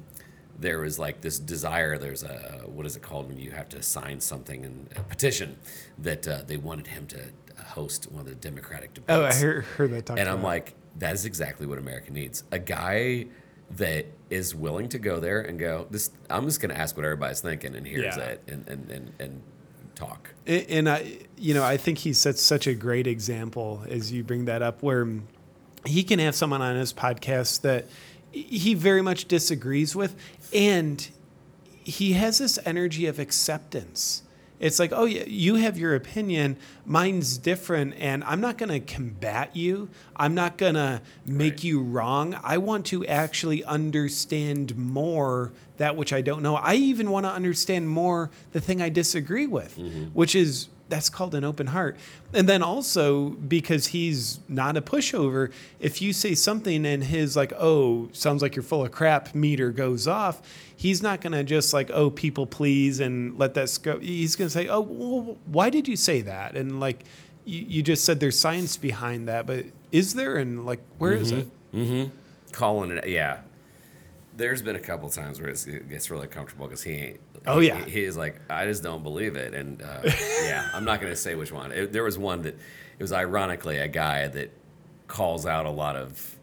[0.58, 3.82] there was like this desire there's a what is it called when you have to
[3.82, 5.56] sign something and a petition
[5.98, 7.18] that uh, they wanted him to
[7.64, 10.74] host one of the democratic debates oh i heard, heard that talk and i'm like
[10.98, 12.44] that is exactly what america needs.
[12.52, 13.26] A guy
[13.72, 17.40] that is willing to go there and go, this I'm just gonna ask what everybody's
[17.40, 18.24] thinking and here's yeah.
[18.24, 19.42] it and, and, and, and
[19.94, 20.34] talk.
[20.46, 24.46] And I you know, I think he sets such a great example as you bring
[24.46, 25.08] that up where
[25.84, 27.86] he can have someone on his podcast that
[28.32, 30.14] he very much disagrees with
[30.52, 31.08] and
[31.82, 34.22] he has this energy of acceptance
[34.60, 38.80] it's like, oh, yeah, you have your opinion, mine's different, and I'm not going to
[38.80, 39.88] combat you.
[40.14, 41.64] I'm not going to make right.
[41.64, 42.38] you wrong.
[42.44, 46.56] I want to actually understand more that which I don't know.
[46.56, 50.04] I even want to understand more the thing I disagree with, mm-hmm.
[50.12, 51.96] which is that's called an open heart.
[52.34, 57.52] And then also because he's not a pushover, if you say something and his like,
[57.56, 60.42] oh, sounds like you're full of crap meter goes off,
[60.76, 63.98] he's not going to just like, oh, people please and let that go.
[63.98, 66.56] He's going to say, oh, well, why did you say that?
[66.56, 67.04] And like,
[67.44, 70.36] you, you, just said there's science behind that, but is there?
[70.36, 71.22] And like, where mm-hmm.
[71.22, 71.48] is it?
[71.74, 72.16] Mm-hmm.
[72.52, 73.40] Calling it, yeah.
[74.36, 77.84] There's been a couple times where it gets really comfortable because he ain't Oh yeah,
[77.84, 81.16] he, he's like, I just don't believe it, and uh, yeah, I'm not going to
[81.16, 81.72] say which one.
[81.72, 84.50] It, there was one that it was ironically a guy that
[85.08, 86.36] calls out a lot of.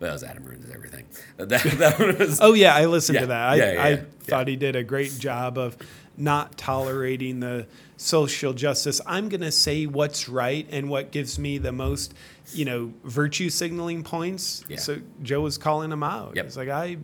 [0.00, 1.06] Well, it was Adam ruins everything.
[1.38, 3.48] That, that was, oh yeah, I listened yeah, to that.
[3.48, 5.76] I, yeah, yeah, I thought he did a great job of
[6.16, 9.00] not tolerating the social justice.
[9.06, 12.14] I'm going to say what's right and what gives me the most,
[12.52, 14.64] you know, virtue signaling points.
[14.76, 16.36] So Joe was calling him out.
[16.36, 16.46] Yep.
[16.46, 16.98] It's like I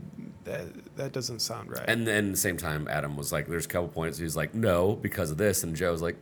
[0.49, 1.85] that that doesn't sound right.
[1.87, 4.55] And then at the same time, Adam was like, "There's a couple points." He's like,
[4.55, 6.17] "No," because of this, and Joe's like,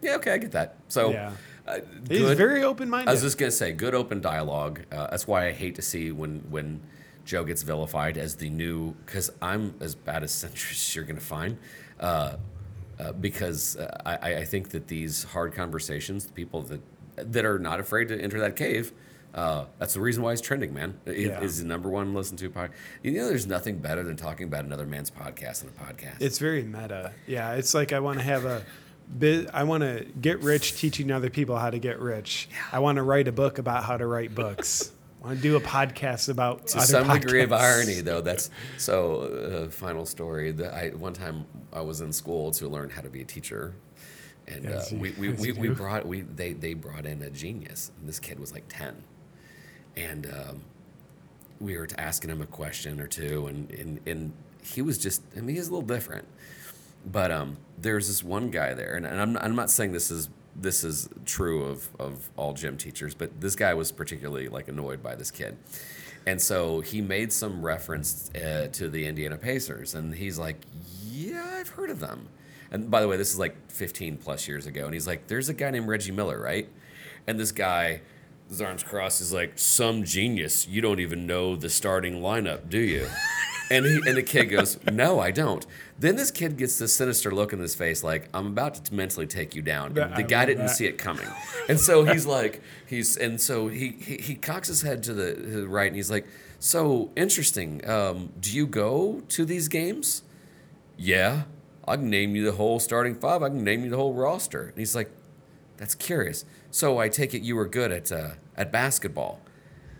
[0.00, 1.10] "Yeah, okay, I get that." So.
[1.10, 1.32] Yeah.
[1.64, 3.08] Uh, He's very open minded.
[3.08, 4.80] I was just gonna say, good open dialogue.
[4.90, 6.80] Uh, that's why I hate to see when when
[7.24, 11.20] Joe gets vilified as the new, because I'm as bad a centrist as you're gonna
[11.20, 11.58] find.
[12.00, 12.36] Uh,
[12.98, 16.80] uh, because uh, I, I, think that these hard conversations, the people that
[17.16, 18.92] that are not afraid to enter that cave,
[19.34, 20.98] uh, that's the reason why he's trending, man.
[21.06, 21.40] It yeah.
[21.40, 22.72] is the number one listened to podcast.
[23.02, 26.20] You know, there's nothing better than talking about another man's podcast than a podcast.
[26.20, 27.12] It's very meta.
[27.26, 28.62] Yeah, it's like I want to have a
[29.52, 32.48] I want to get rich teaching other people how to get rich.
[32.72, 34.92] I want to write a book about how to write books.
[35.22, 39.66] I want to do a podcast about to some degree of irony though that's so
[39.66, 43.08] uh, final story that i one time i was in school to learn how to
[43.08, 43.76] be a teacher
[44.48, 47.30] and Yes, uh, you- we, we, we, we brought we they, they brought in a
[47.30, 48.96] genius and this kid was like 10
[49.96, 50.62] and um,
[51.60, 54.32] we were asking him a question or two and, and, and
[54.62, 56.26] he was just i mean he's a little different
[57.04, 60.28] but um, there's this one guy there, and, and I'm, I'm not saying this is
[60.54, 65.02] this is true of, of all gym teachers, but this guy was particularly like annoyed
[65.02, 65.56] by this kid,
[66.26, 70.64] and so he made some reference uh, to the Indiana Pacers, and he's like,
[71.02, 72.28] "Yeah, I've heard of them."
[72.70, 75.48] And by the way, this is like 15 plus years ago, and he's like, "There's
[75.48, 76.68] a guy named Reggie Miller, right?"
[77.26, 78.02] And this guy,
[78.48, 80.66] his arms crossed, is like, "Some genius.
[80.68, 83.08] You don't even know the starting lineup, do you?"
[83.70, 85.66] And he and the kid goes, "No, I don't."
[85.98, 89.26] Then this kid gets this sinister look in his face, like I'm about to mentally
[89.26, 89.96] take you down.
[89.96, 91.28] And the guy didn't see it coming,
[91.68, 95.34] and so he's like, he's and so he he, he cocks his head to the,
[95.34, 96.26] to the right, and he's like,
[96.58, 97.88] "So interesting.
[97.88, 100.22] Um, do you go to these games?"
[100.98, 101.44] Yeah,
[101.88, 103.42] I can name you the whole starting five.
[103.42, 104.64] I can name you the whole roster.
[104.64, 105.10] And he's like,
[105.78, 106.44] "That's curious.
[106.72, 109.40] So I take it you were good at uh, at basketball."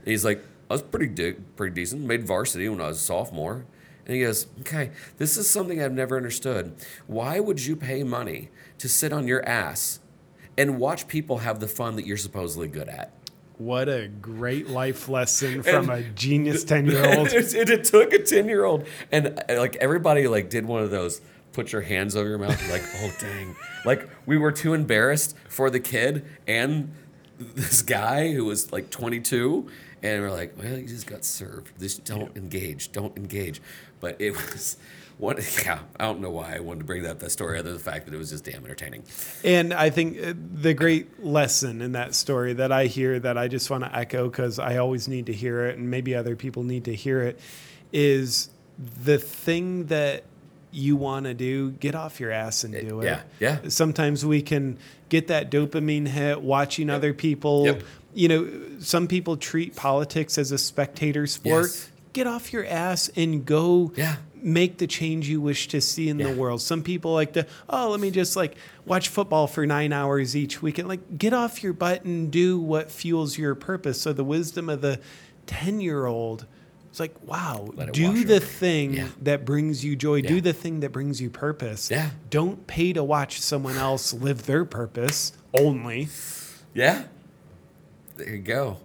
[0.00, 2.02] And he's like, I was pretty di- pretty decent.
[2.02, 3.66] Made varsity when I was a sophomore.
[4.04, 6.74] And he goes, okay, this is something I've never understood.
[7.06, 8.48] Why would you pay money
[8.78, 10.00] to sit on your ass
[10.58, 13.12] and watch people have the fun that you're supposedly good at?
[13.58, 17.28] What a great life lesson from And- a genius 10 year old.
[17.32, 18.86] it, it took a 10 year old.
[19.12, 21.20] And uh, like everybody like did one of those
[21.52, 23.56] put your hands over your mouth like, oh dang.
[23.84, 26.92] Like we were too embarrassed for the kid and
[27.38, 29.68] this guy who was like 22
[30.02, 31.78] and we're like, well, you just got served.
[31.78, 33.60] Just don't engage, don't engage.
[34.00, 34.76] But it was
[35.18, 37.78] what yeah, I don't know why I wanted to bring up that story other than
[37.78, 39.04] the fact that it was just damn entertaining.
[39.44, 43.48] And I think uh, the great lesson in that story that I hear that I
[43.48, 46.64] just want to echo because I always need to hear it and maybe other people
[46.64, 47.38] need to hear it
[47.92, 48.50] is
[49.04, 50.24] the thing that
[50.72, 53.04] you want to do, get off your ass and eh, do it.
[53.04, 53.58] yeah, yeah.
[53.68, 57.66] Sometimes we can get that dopamine hit watching other people.
[57.66, 57.82] Yep.
[58.14, 58.50] You know,
[58.80, 61.64] some people treat politics as a spectator sport.
[61.64, 61.90] Yes.
[62.12, 64.16] Get off your ass and go Yeah.
[64.34, 66.28] make the change you wish to see in Yeah.
[66.32, 66.60] the world.
[66.60, 68.54] Some people like to, oh, let me just like
[68.84, 70.88] watch football for nine hours each weekend.
[70.88, 74.00] Like, get off your butt and do what fuels your purpose.
[74.00, 75.00] So, the wisdom of the
[75.46, 76.44] 10 year old
[76.92, 78.44] is like, wow, do the over.
[78.44, 79.08] thing Yeah.
[79.22, 80.28] that brings you joy, Yeah.
[80.28, 81.90] do the thing that brings you purpose.
[81.90, 82.10] Yeah.
[82.30, 86.08] Don't pay to watch someone else live their purpose only.
[86.74, 87.04] Yeah.
[88.16, 88.78] There you go.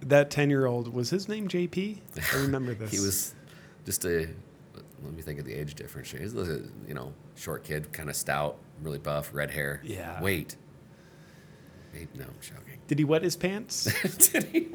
[0.00, 1.98] That 10 year old, was his name JP?
[2.34, 2.90] I remember this.
[2.90, 3.34] He was
[3.86, 4.28] just a.
[5.04, 6.10] Let me think of the age difference.
[6.12, 6.20] here.
[6.20, 9.80] He's a you know short kid, kind of stout, really buff, red hair.
[9.84, 10.20] Yeah.
[10.22, 10.56] Wait.
[11.94, 12.78] Wait, no, I'm joking.
[12.86, 13.84] Did he wet his pants?
[14.32, 14.68] Did he?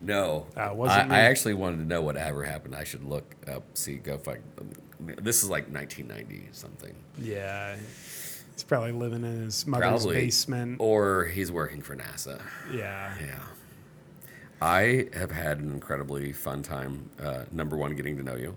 [0.00, 0.46] No.
[0.56, 1.06] Uh, I.
[1.08, 2.74] I actually wanted to know what ever happened.
[2.74, 4.42] I should look up, see, go find.
[5.00, 6.94] This is like 1990 something.
[7.20, 7.76] yeah.
[8.54, 10.16] He's probably living in his mother's Probably.
[10.16, 10.78] basement.
[10.80, 12.40] Or he's working for NASA.
[12.72, 13.14] Yeah.
[13.20, 13.38] Yeah.
[14.60, 17.08] I have had an incredibly fun time.
[17.22, 18.56] Uh, number one, getting to know you,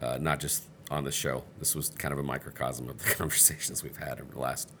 [0.00, 1.44] uh, not just on the show.
[1.60, 4.72] This was kind of a microcosm of the conversations we've had over the last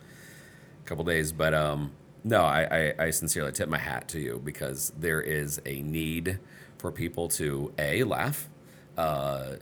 [0.86, 1.30] couple days.
[1.30, 1.92] But um,
[2.24, 6.38] no, I, I, I sincerely tip my hat to you because there is a need
[6.78, 8.48] for people to a laugh,
[8.96, 9.56] uh,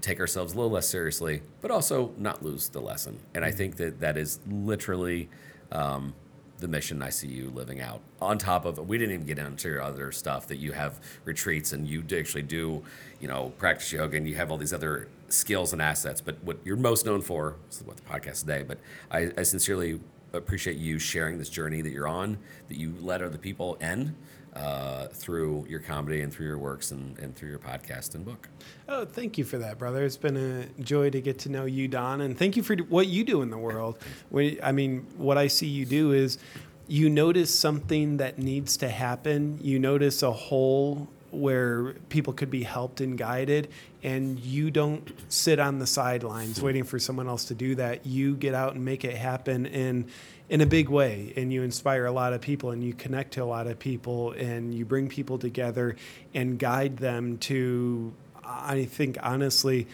[0.00, 3.18] take ourselves a little less seriously, but also not lose the lesson.
[3.34, 5.28] And I think that that is literally
[5.70, 6.14] um,
[6.58, 8.00] the mission I see you living out.
[8.20, 11.72] On top of, we didn't even get into your other stuff that you have retreats
[11.72, 12.82] and you actually do,
[13.20, 16.20] you know, practice yoga and you have all these other skills and assets.
[16.20, 18.64] But what you're most known for is what the podcast today.
[18.66, 18.78] But
[19.10, 20.00] I, I sincerely
[20.32, 24.14] appreciate you sharing this journey that you're on, that you let other people in
[24.54, 28.48] uh, through your comedy and through your works and, and through your podcast and book.
[28.88, 30.04] Oh, thank you for that, brother.
[30.04, 33.06] It's been a joy to get to know you, Don, and thank you for what
[33.06, 33.98] you do in the world.
[34.28, 36.38] When, I mean, what I see you do is
[36.86, 39.58] you notice something that needs to happen.
[39.62, 43.68] You notice a hole where people could be helped and guided,
[44.02, 48.06] and you don't sit on the sidelines waiting for someone else to do that.
[48.06, 50.06] You get out and make it happen in
[50.48, 53.42] in a big way, and you inspire a lot of people, and you connect to
[53.42, 55.96] a lot of people, and you bring people together
[56.34, 58.12] and guide them to
[58.44, 59.86] I think honestly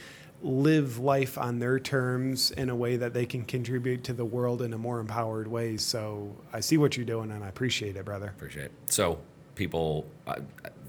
[0.43, 4.62] live life on their terms in a way that they can contribute to the world
[4.62, 5.76] in a more empowered way.
[5.76, 8.28] So I see what you're doing and I appreciate it, brother.
[8.28, 8.72] Appreciate it.
[8.86, 9.18] So,
[9.57, 10.36] people, uh,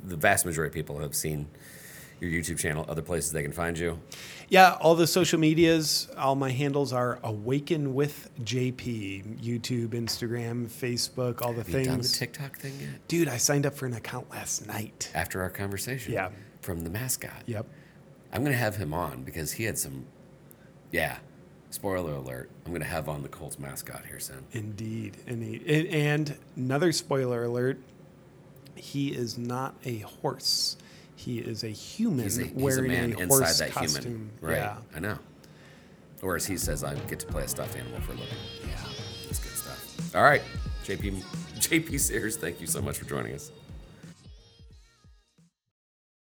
[0.03, 1.47] the vast majority of people have seen
[2.19, 3.97] your YouTube channel, other places they can find you.
[4.49, 11.41] Yeah, all the social medias, all my handles are Awaken with JP, YouTube, Instagram, Facebook,
[11.41, 12.17] all the Have you done the things.
[12.17, 13.07] TikTok thing yet?
[13.07, 15.11] Dude, I signed up for an account last night.
[15.15, 16.29] After our conversation, Yeah.
[16.61, 17.43] from the mascot.
[17.45, 17.65] Yep.
[18.33, 20.05] I'm gonna have him on because he had some.
[20.91, 21.17] Yeah,
[21.69, 22.49] spoiler alert.
[22.65, 24.43] I'm gonna have on the Colts mascot here soon.
[24.51, 25.17] Indeed.
[25.25, 25.63] Indeed.
[25.67, 27.79] And, and another spoiler alert
[28.79, 30.77] he is not a horse.
[31.15, 34.03] He is a human He's a, he's a wearing man a inside horse that costume.
[34.03, 34.31] human.
[34.41, 34.55] Right.
[34.57, 34.77] Yeah.
[34.95, 35.19] I know.
[36.21, 38.27] Or as he says, I get to play a stuffed animal for a living.
[38.67, 38.75] Yeah.
[39.25, 40.15] That's good stuff.
[40.15, 40.41] All right,
[40.85, 41.21] JP,
[41.59, 43.51] JP Sears, thank you so much for joining us.